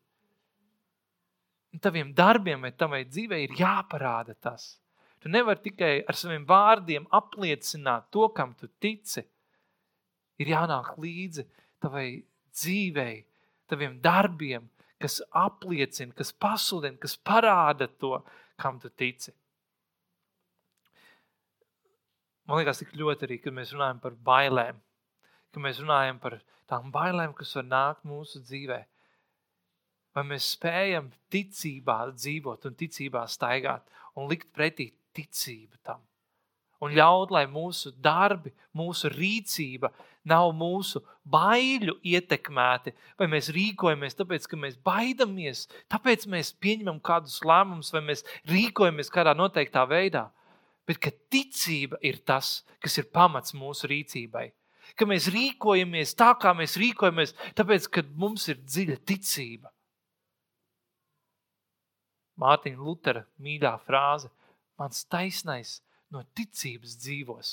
[1.82, 4.78] taviem darbiem vai tavai dzīvei ir jāparāda tas.
[5.18, 9.24] Tu nevari tikai ar saviem vārdiem apliecināt to, kam tu tici.
[10.38, 11.44] Ir jānāk līdzi
[11.82, 12.08] tavai
[12.54, 13.24] dzīvei,
[13.68, 14.68] taviem darbiem,
[15.02, 18.16] kas apliecina, kas pasludina, kas parāda to,
[18.58, 19.34] kam tu tici.
[22.48, 24.78] Man liekas, tik ļoti arī, kad mēs runājam par bailēm
[25.52, 26.38] ka mēs runājam par
[26.70, 28.78] tām bailēm, kas var nākt mūsu dzīvē.
[30.18, 33.84] Vai mēs spējam ticībā dzīvot un ticībā staigāt
[34.18, 36.00] un likt pretī ticību tam.
[36.82, 39.92] Un ļaut, lai mūsu darbi, mūsu rīcība
[40.26, 47.38] nav mūsu baiļu ietekmēti, vai mēs rīkojamies tāpēc, ka mēs baidamies, tāpēc mēs pieņemam kādus
[47.46, 50.26] lēmumus, vai mēs rīkojamies kādā noteiktā veidā.
[50.86, 54.48] Bet ka ticība ir tas, kas ir pamats mūsu rīcībai
[54.98, 59.70] ka mēs rīkojamies tā, kā mēs rīkojamies, tāpēc, ka mums ir dziļa ticība.
[62.38, 64.30] Mārtiņa Lutera mīļā frāze:
[64.78, 65.78] Mans taisnais
[66.14, 67.50] no ticības dzīvos.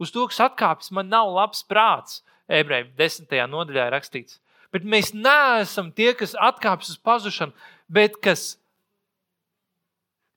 [0.00, 2.20] Uz to, kas atkāpjas, man nav labs prāts.
[2.46, 4.38] Ebreju desmitajā nodaļā ir rakstīts.
[4.74, 7.54] Bet mēs neesam tie, kas atkāpjas uz pazušanu,
[7.90, 8.54] bet kas.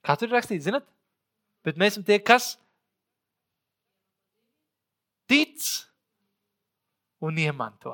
[0.06, 0.88] Kā tur ir rakstīts, zinat?
[1.66, 2.54] Bet mēs esam tie, kas
[5.30, 5.60] tic
[7.22, 7.94] un iemanto.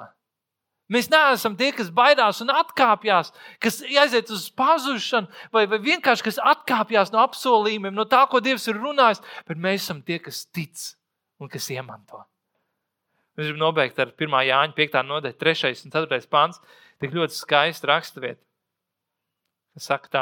[0.91, 3.31] Mēs neesam tie, kas baidās un atkāpjas,
[3.63, 8.67] kas aiziet uz pazušanu, vai, vai vienkārši kas atkāpjas no apsolījumiem, no tā, ko Dievs
[8.69, 10.91] ir runājis, bet mēs esam tie, kas tic
[11.41, 12.21] un kas iemanto.
[13.35, 14.37] Mēs gribam nobeigt ar 1.
[14.47, 15.01] Jāņa 5.
[15.09, 15.73] nodaļu, 3.
[15.87, 16.21] un 4.
[16.31, 16.61] pāns.
[17.03, 18.39] Tik ļoti skaista raksturvieta.
[19.75, 20.21] Tas saka tā,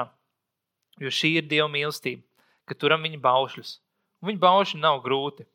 [0.98, 2.24] jo šī ir Dieva mīlestība,
[2.66, 3.76] ka turam viņa baušļus.
[4.24, 5.46] Un viņa baušļi nav grūti,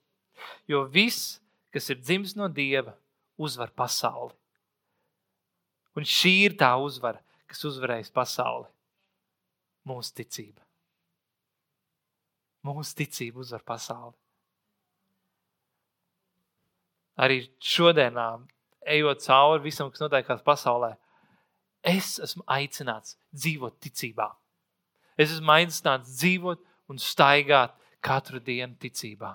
[0.70, 1.40] jo viss
[1.74, 2.94] kas ir dzimis no Dieva,
[3.38, 4.34] uzvar pasauli.
[5.98, 7.20] Un šī ir tā uzvara,
[7.50, 8.68] kas uzvarēs pasauli.
[9.88, 10.62] Mūsu ticība.
[12.66, 14.14] Mūsu ticība uzvar pasauli.
[17.18, 18.28] Arī šodienā,
[18.94, 20.92] ejot cauri visam, kas notiekās pasaulē,
[21.82, 24.28] es esmu aicināts dzīvot ticībā.
[25.18, 27.74] Es esmu aicināts dzīvot un staigāt
[28.04, 29.34] katru dienu ticībā.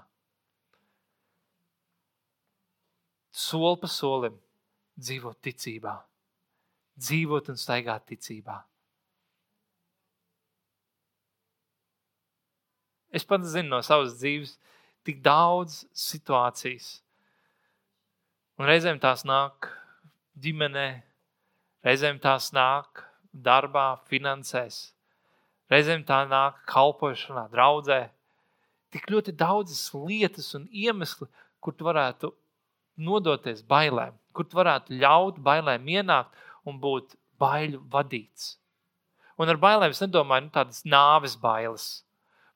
[3.33, 4.35] soli pa solim
[5.01, 5.93] dzīvot ticībā,
[6.99, 8.59] dzīvot un staigāt ticībā.
[13.13, 14.55] Es pats zinu no savas dzīves
[15.05, 17.03] tik daudz situācijas.
[18.57, 19.69] Un reizēm tās nāk
[20.41, 20.87] ģimenē,
[21.85, 24.93] reizēm tās nāk darbā, finansēs,
[25.73, 28.01] reizēm tā nāk kalpošanā, draudzē.
[28.93, 31.27] Tik ļoti daudzas lietas un iemesli,
[31.61, 32.29] kur tu varētu
[33.01, 38.55] nodoties bailēm, kur tu varētu ļaut bailēm ienākt un būt baiļu vadīts.
[39.39, 41.87] Un ar bailēm es nedomāju nu, tādas nāves bailes,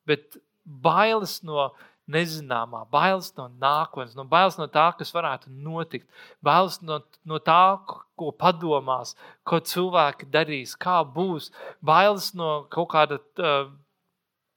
[0.08, 1.72] bet bailes no
[2.08, 6.08] nezināmā, bailes no nākotnes, no bailes no tā, kas varētu notikt,
[6.46, 7.80] bailes no, no tā,
[8.18, 9.16] ko padomās,
[9.48, 11.52] ko cilvēki darīs, kā būs,
[11.84, 13.68] bailes no kaut kāda uh,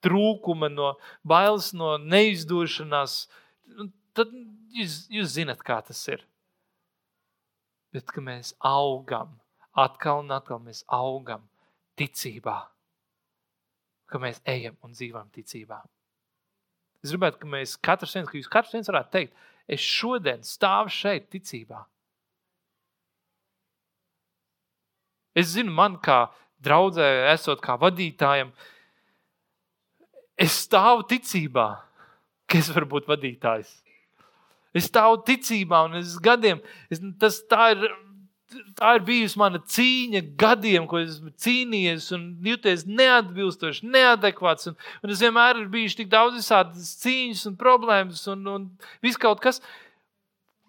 [0.04, 0.94] trūkuma, no
[1.26, 3.24] bailes no neizdošanās.
[4.16, 4.32] Tad
[4.76, 6.24] jūs, jūs zinat, kā tas ir.
[7.90, 9.39] Bet, mēs augam,
[9.78, 11.46] atkal un atkal mēs augam
[11.98, 12.56] ticībā,
[14.10, 15.80] ka mēs ejam un dzīvojam ticībā.
[17.04, 20.92] Es gribētu, ka mēs katrs viens, ka jūs katrs viens varētu teikt, es šodien stāvu
[20.92, 21.84] šeit ticībā.
[25.38, 26.24] Es zinu, man kā
[26.60, 28.50] draudzē, esot kā vadītājam,
[30.40, 31.68] es stāvu ticībā,
[32.50, 33.70] ka es varu būt vadītājs.
[34.76, 36.60] Es stāvu ticībā, un es gadiem,
[36.92, 37.86] es, tas tā ir
[38.78, 44.70] tā ir bijusi mana cīņa gadiem, ko esmu cīnījies un jūties neatbilstoši, neadekvāts.
[44.70, 48.68] Un, un es vienmēr ir bijis tik daudz visādas cīņas un problēmas un, un
[49.04, 49.62] viss kaut kas.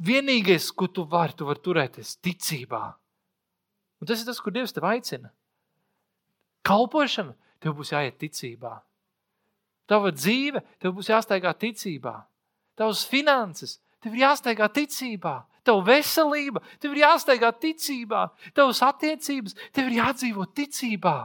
[0.02, 2.82] Vienīgais, ko tu vari, tu vari turēties ticībā.
[4.02, 5.30] Un tas ir tas, kur Dievs tev aicina.
[6.66, 8.80] Kalpošana tev būs jāiet ticībā.
[9.90, 12.16] Tava dzīve tev būs jāsteigā ticībā.
[12.80, 15.36] Tavas finanses tev ir jāsteigā ticībā.
[15.68, 18.24] Tava veselība, tev ir jāsteigā ticībā.
[18.58, 21.18] Tavas attiecības, tev ir jādzīvo ticībā.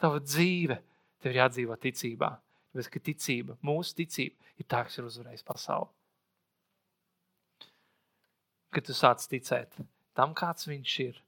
[0.00, 0.78] Tava dzīve,
[1.20, 2.30] tev ir jādzīvo ticībā.
[2.72, 5.88] Tāpēc, ka ticība, mūsu ticība, ir tā, kas ir uzvarējis pasauli.
[8.76, 9.78] Kad tu sāc ticēt
[10.16, 11.20] tam, kāds viņš ir,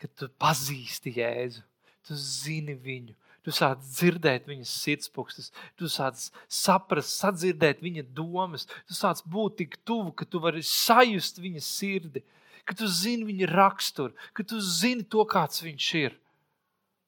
[0.00, 1.62] kad tu pazīsti Jēzu,
[2.04, 3.16] tu zini viņu,
[3.46, 6.18] Tu sāc dzirdēt viņas sirdspūkstus, tu sāc
[6.50, 12.24] saprast, sadzirdēt viņa domas, tu sāc būt tik tuvu, ka tu vari sajust viņa sirdi,
[12.66, 16.18] ka tu zini viņa raksturu, ka tu zini to, kāds viņš ir.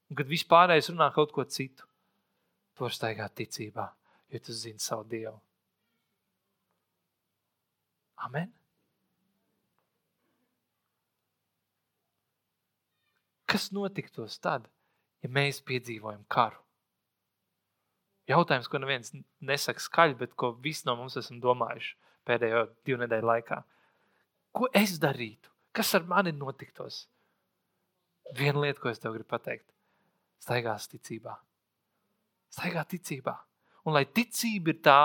[0.09, 1.82] Un kad vispārējais runā kaut ko citu,
[2.78, 3.91] tu vari staigāt ticībā,
[4.30, 5.34] jo tu zini savu Dievu.
[8.22, 8.55] Amen.
[13.49, 14.70] Kas notiktos tad?
[15.22, 16.60] Ja mēs piedzīvojam karu.
[18.28, 21.94] Jautājums, ko neviens nesaka skaļi, bet ko visi no mums esam domājuši
[22.28, 23.62] pēdējo divu nedēļu laikā.
[24.52, 25.48] Ko es darītu?
[25.72, 27.06] Kas ar mani notiktos?
[28.36, 29.64] Viena lieta, ko es tev gribu pateikt,
[30.44, 31.38] staigās ticībā.
[32.52, 33.32] Staigā ticībā.
[33.88, 35.00] Un lai ticība ir tā,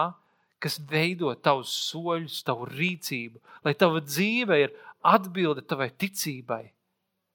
[0.64, 6.64] kas veido tavus soļus, tavu rīcību, lai tava dzīve ir atbilde tavai ticībai,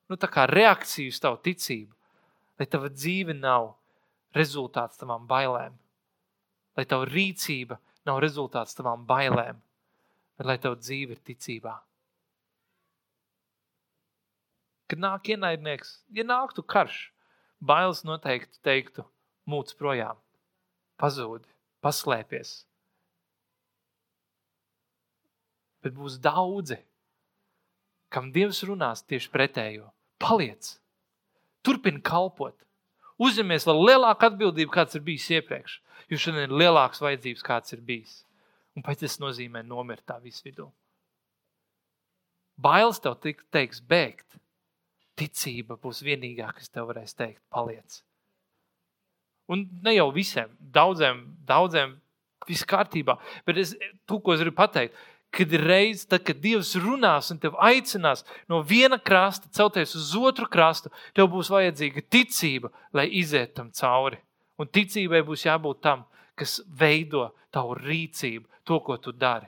[0.09, 1.98] nu, tā kā reakcija uz tavu ticību
[2.59, 3.73] lai tava dzīve nav
[4.37, 5.77] rezultāts tavām bailēm,
[6.77, 7.79] lai tava rīcība
[8.09, 9.61] nav rezultāts tavām bailēm,
[10.39, 11.75] bet lai tava dzīve ir ticībā.
[14.89, 17.11] Kad nāk ienaidnieks, ja nāktu karš,
[17.61, 19.05] bailes noteikti teiktu,
[19.49, 20.17] mūc projām,
[21.01, 21.49] pazūdi,
[21.85, 22.55] paslēpies.
[25.85, 26.81] Bet būs daudzi,
[28.13, 29.93] kam Dievs runās tieši pretējo.
[30.19, 30.73] Paliec!
[31.67, 32.57] Turpini kalpot.
[33.19, 35.79] Uzņemies vēl lielāku atbildību, kāds ir bijis iepriekš.
[36.09, 38.21] Jo šodien ir lielāks vajadzības, kāds ir bijis.
[38.79, 40.69] Un pēc tas nozīmē nomirt tā visu vidū.
[42.59, 44.39] Bailes tev teiks bēgt.
[45.19, 48.03] Ticība būs vienīgā, kas tev varēs teikt, paliec.
[49.51, 51.97] Un ne jau visiem, daudziem, daudziem
[52.47, 53.17] viss kārtībā.
[53.47, 53.75] Bet es,
[54.07, 54.95] to, ko es gribu pateikt,
[55.35, 60.15] kad ir reize, tad, kad Dievs runās un tevi aicinās no viena krasta celties uz
[60.17, 64.21] otru krastu, tev būs vajadzīga ticība, lai iziet tam cauri.
[64.59, 66.05] Un ticībai būs jābūt tam,
[66.39, 69.47] kas veido tavu rīcību, to, ko tu dari.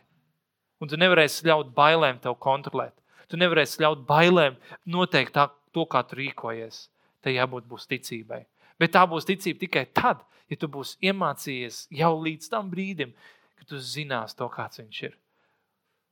[0.80, 2.94] Un tu nevarēsi ļaut bailēm tev kontrolēt.
[3.28, 4.56] Tu nevarēsi ļaut bailēm
[4.90, 6.86] noteikt tā, to, kā tu rīkojies.
[7.20, 8.44] Tai jābūt būs ticībai.
[8.80, 13.12] Bet tā būs ticība tikai tad, ja tu būsi iemācījies jau līdz tam brīdim,
[13.58, 15.18] kad tu zinās to, kāds viņš ir.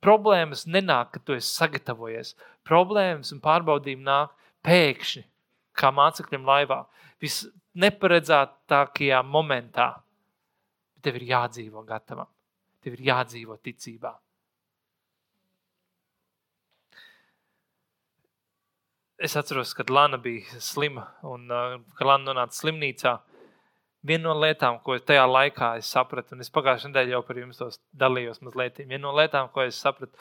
[0.04, 2.34] Problēmas nenāk, kad tu esi sagatavojies.
[2.66, 4.34] Problēmas un pārbaudījumi nāk
[4.66, 5.24] pēkšņi,
[5.78, 6.84] kā mācekļiem laivā.
[7.22, 9.90] Viss neparedzētākajā momentā.
[11.02, 12.30] Tev ir jādzīvo gatavam.
[12.82, 14.14] Tev ir jādzīvo ticībā.
[19.18, 23.16] Es atceros, kad Lana bija slima un uh, kad Lana nonāca slimnīcā.
[24.06, 27.58] Viena no lietām, ko tajā laikā es sapratu, un es pagājušajā nedēļā jau par jums
[27.58, 30.14] tos dalījos mazliet, viena no lietām, ko es sapratu,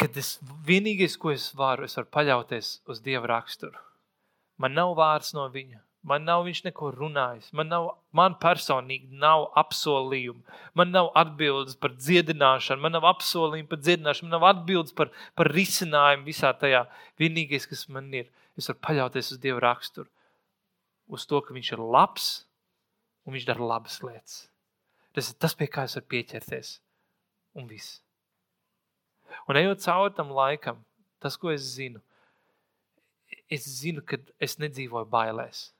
[0.00, 0.36] kad es
[0.68, 3.76] vienīgais, ko es varu, es varu paļauties uz Dieva raksturu.
[4.56, 9.50] Man nav vārds no viņa, man nav viņš neko runājis, man, nav, man personīgi nav
[9.60, 10.40] apsolījumu,
[10.72, 15.52] man nav atbildes par dziedināšanu, man nav apsolījumu par dziedināšanu, man nav atbildes par, par
[15.52, 16.86] risinājumu visā tajā.
[17.20, 20.08] Vienīgais, kas man ir, Es varu paļauties uz Dieva raksturu,
[21.08, 22.28] uz to, ka Viņš ir labs
[23.26, 24.46] un Viņš dara labas lietas.
[25.16, 26.76] Tas ir tas, pie kā es varu pieķerties.
[27.56, 28.00] Un viss.
[29.48, 30.82] Un ejot cauri tam laikam,
[31.22, 32.02] tas, ko es zinu,
[33.50, 35.70] es zinu, ka es nedzīvoju bailēs.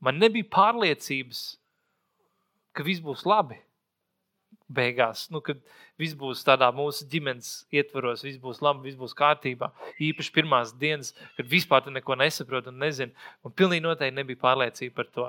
[0.00, 1.42] Man nebija pārliecības,
[2.74, 3.60] ka viss būs labi.
[4.70, 5.58] Beigās, nu, kad
[5.98, 9.72] viss būs tādā mūsu ģimenes ietvaros, viss būs labi, viss būs kārtībā.
[9.98, 13.10] Īpaši pirmās dienas, kad vispār neko nesaprotu un nezinu.
[13.42, 15.28] Man pilnīgi noteikti nebija pārliecība par to.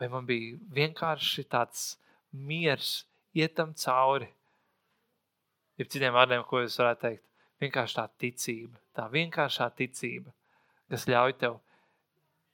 [0.00, 1.98] Bet man bija vienkārši tāds
[2.32, 3.02] miers,
[3.36, 4.30] ietam cauri.
[5.80, 7.26] Ir citiem vārdiem, ko es varētu teikt.
[7.60, 10.32] Vienkārši tā ticība, tā vienkāršā ticība,
[10.88, 11.58] kas ļauj tev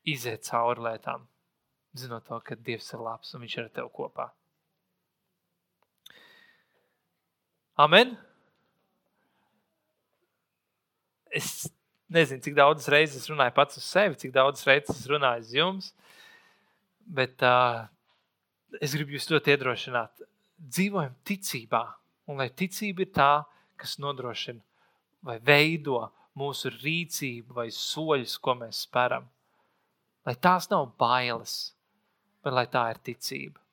[0.06, 1.28] iziet cauri lietām,
[1.94, 4.26] zinot to, ka Dievs ir labs un Viņš ir ar tevi kopā.
[7.76, 8.16] Amen.
[11.28, 11.68] Es
[12.08, 15.90] nezinu, cik daudzas reizes runāju pats uz sevi, cik daudzas reizes runāju uz jums,
[17.18, 17.82] bet uh,
[18.80, 20.24] es gribu jūs ļoti iedrošināt.
[20.56, 21.82] Dzīvojam ticībā,
[22.32, 23.30] un lai ticība ir tā,
[23.76, 24.64] kas nodrošina
[25.26, 26.00] vai veido
[26.40, 29.28] mūsu rīcību vai soļus, ko mēs speram.
[30.24, 31.58] Lai tās nav bailes,
[32.40, 33.65] bet lai tā ir ticība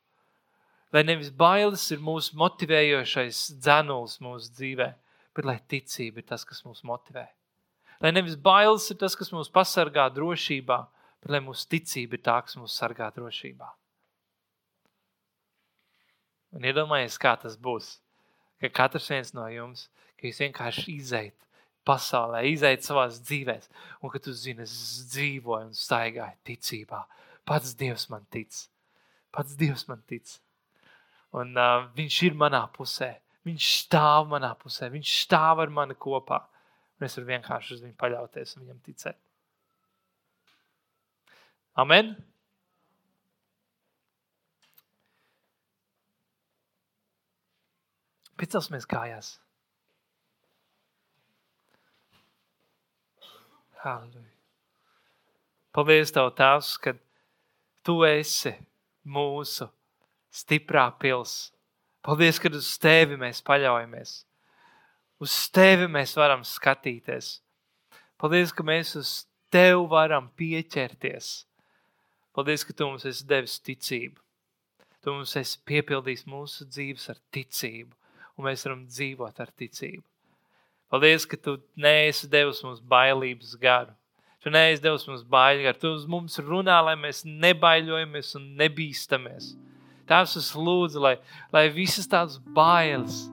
[0.93, 4.89] lai nevis bailes ir mūsu motivējošais dzenuls mūsu dzīvē,
[5.33, 7.25] bet lai ticība ir tas, kas mūs motivē.
[8.03, 10.79] Lai nevis bailes ir tas, kas mūs pasargā drošībā,
[11.23, 13.69] bet lai mūsu ticība ir tā, kas mūs sargā drošībā.
[16.53, 17.95] Un iedomājies, kā tas būs,
[18.61, 19.87] ka katrs viens no jums,
[20.19, 21.37] ka jūs vienkārši izeit
[21.87, 23.69] pasaulē, izeit savās dzīvēs,
[24.03, 27.01] un ka tu zini, es dzīvoju un staigāju ticībā.
[27.49, 28.53] Pats Dievs man tic.
[29.33, 30.37] Pats Dievs man tic.
[31.39, 33.09] Un uh, viņš ir manā pusē.
[33.47, 34.89] Viņš stāv manā pusē.
[34.93, 36.43] Viņš stāv ar mani kopā.
[36.99, 39.17] Un es varu vienkārši uz viņu paļauties un viņam ticēt.
[41.81, 42.13] Amen.
[48.37, 49.33] Piecelsimies kājās.
[53.83, 54.29] Halleluja.
[55.73, 56.93] Paldies, Tev, Tēvs, ka
[57.83, 58.53] Tu esi
[59.09, 59.67] mūsu
[60.33, 61.51] stiprā pils.
[62.03, 64.15] Paldies, ka uz tevi mēs paļaujamies.
[65.23, 67.37] Uz tevi mēs varam skatīties.
[68.19, 69.13] Paldies, ka mēs uz
[69.53, 71.31] tevi varam pieķerties.
[72.33, 74.19] Paldies, ka tu mums esi devis ticību.
[75.03, 77.91] Tu mums esi piepildījis mūsu dzīves ar ticību,
[78.39, 80.03] un mēs varam dzīvot ar ticību.
[80.93, 83.93] Paldies, ka tu neesi devis mums bailības garu.
[84.43, 85.79] Tu neesi devis mums baiļu garu.
[85.79, 89.53] Tu uz mums runā, lai mēs nebaiļojamies un nebīstamies.
[90.13, 91.15] Tēvs, es lūdzu, lai,
[91.53, 93.23] lai visas tās bailes,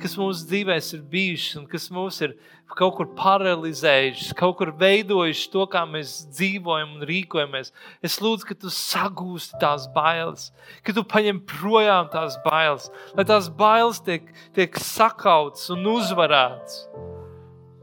[0.00, 2.32] kas mūsu dzīvēs ir bijušas un kas mūs ir
[2.72, 7.68] kaut kur paralizējušas, kaut kur veidojušas to, kā mēs dzīvojam un rīkojamies.
[8.04, 10.48] Es lūdzu, ka tu sagūsti tās bailes,
[10.86, 16.80] ka tu paņem projām tās bailes, lai tās bailes tiek, tiek sakautas un uzvarētas.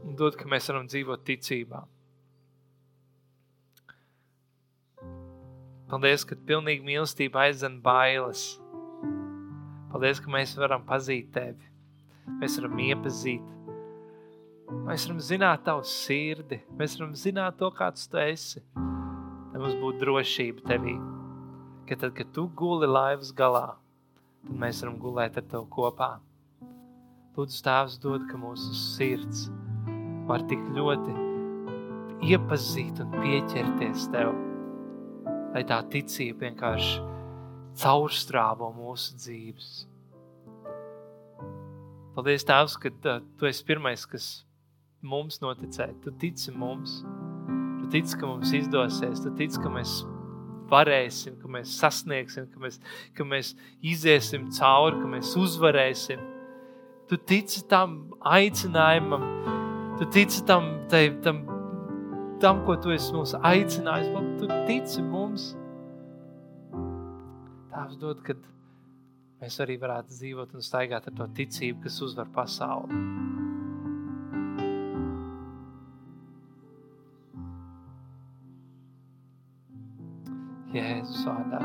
[0.02, 1.86] Un dod, ka mēs varam dzīvot ticībā.
[5.90, 8.44] Paldies, ka pilnīgi mīlestība aizdzen bailes.
[9.90, 11.66] Paldies, ka mēs varam pazīt tevi.
[12.38, 13.48] Mēs varam iepazīt.
[14.86, 16.60] Mēs varam zināt tavu sirdi.
[16.78, 18.62] Mēs varam zināt to, kāds tu esi.
[18.76, 20.94] Lai mums būtu drošība tevī.
[21.88, 23.72] Ka tad, kad tu guli laivas galā,
[24.44, 26.12] tad mēs varam gulēt ar tevi kopā.
[27.34, 29.48] Lūdzu, Tēvs, dod, ka mūsu sirds
[30.30, 31.18] var tik ļoti
[32.30, 34.30] iepazīt un pieķerties Tev
[35.54, 37.00] lai tā ticība vienkārši
[37.80, 39.70] caurstrāvo mūsu dzīves.
[42.14, 44.30] Paldies, Tēvs, ka uh, Tu esi pirmais, kas
[45.00, 45.94] mums noticēja.
[46.04, 47.00] Tu tici mums.
[47.80, 49.22] Tu tici, ka mums izdosies.
[49.24, 50.00] Tu tici, ka mēs
[50.70, 52.78] varēsim, ka mēs sasniegsim, ka mēs,
[53.16, 56.22] ka mēs iziesim cauri, ka mēs uzvarēsim.
[57.10, 59.24] Tu tici tam aicinājumam,
[59.98, 61.42] tu tici tam, tai, tam
[62.40, 65.50] tam, ko Tu esi mūs aicinājis, lai Tu tici mums.
[67.70, 68.40] Tēvs dod, kad
[69.40, 73.00] mēs arī varētu dzīvot un staigāt ar to ticību, kas uzvar pasauli.
[80.70, 81.60] Jēzus vārdā.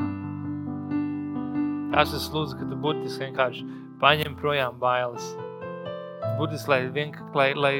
[1.94, 3.66] Tās es lūdzu, ka Tu burtiski vienkārši
[4.02, 5.30] paņem projām bailes.
[6.36, 7.76] Burtiski, lai, vienkār, lai, lai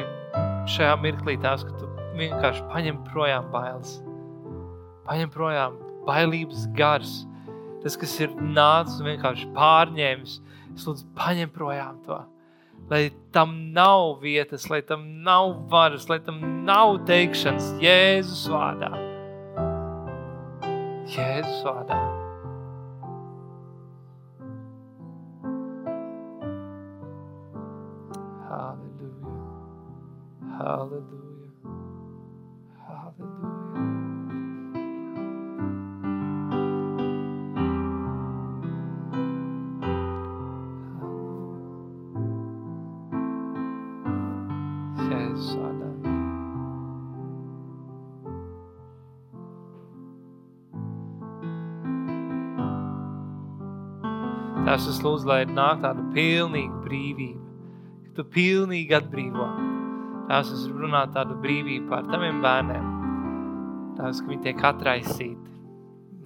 [0.70, 1.75] šajā mirklī tās, ka
[2.18, 3.98] vienkārši paņem projām bailes.
[5.06, 7.18] Paņem projām bailības gars.
[7.82, 10.40] Tas, kas ir nācis un vienkārši pārņēmis,
[10.74, 12.24] es lūdzu, paņem projām to.
[12.90, 18.92] lai tam nav vietas, lai tam nav varas, lai tam nav teikšanas Jēzus vārdā.
[21.10, 22.15] Jēzus vārdā.
[54.76, 57.46] Tās es lūdzu, lai nāk tāda pilnīga brīvība,
[58.04, 59.46] ka tu pilnīgi atbrīvo.
[60.28, 62.90] Tās es runātu tādu brīvību pār taviem bērniem.
[63.96, 65.54] Tās, ka viņi tiek atraisīti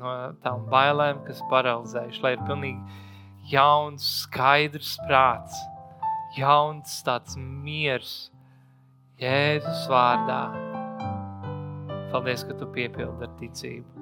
[0.01, 5.63] no tām bailēm, kas paralizējuši, lai ir pilnīgi jauns, skaidrs prāts,
[6.35, 8.19] jauns tāds miers
[9.23, 10.43] Jēzus vārdā.
[12.11, 14.00] Paldies, ka tu piepildi ar ticību.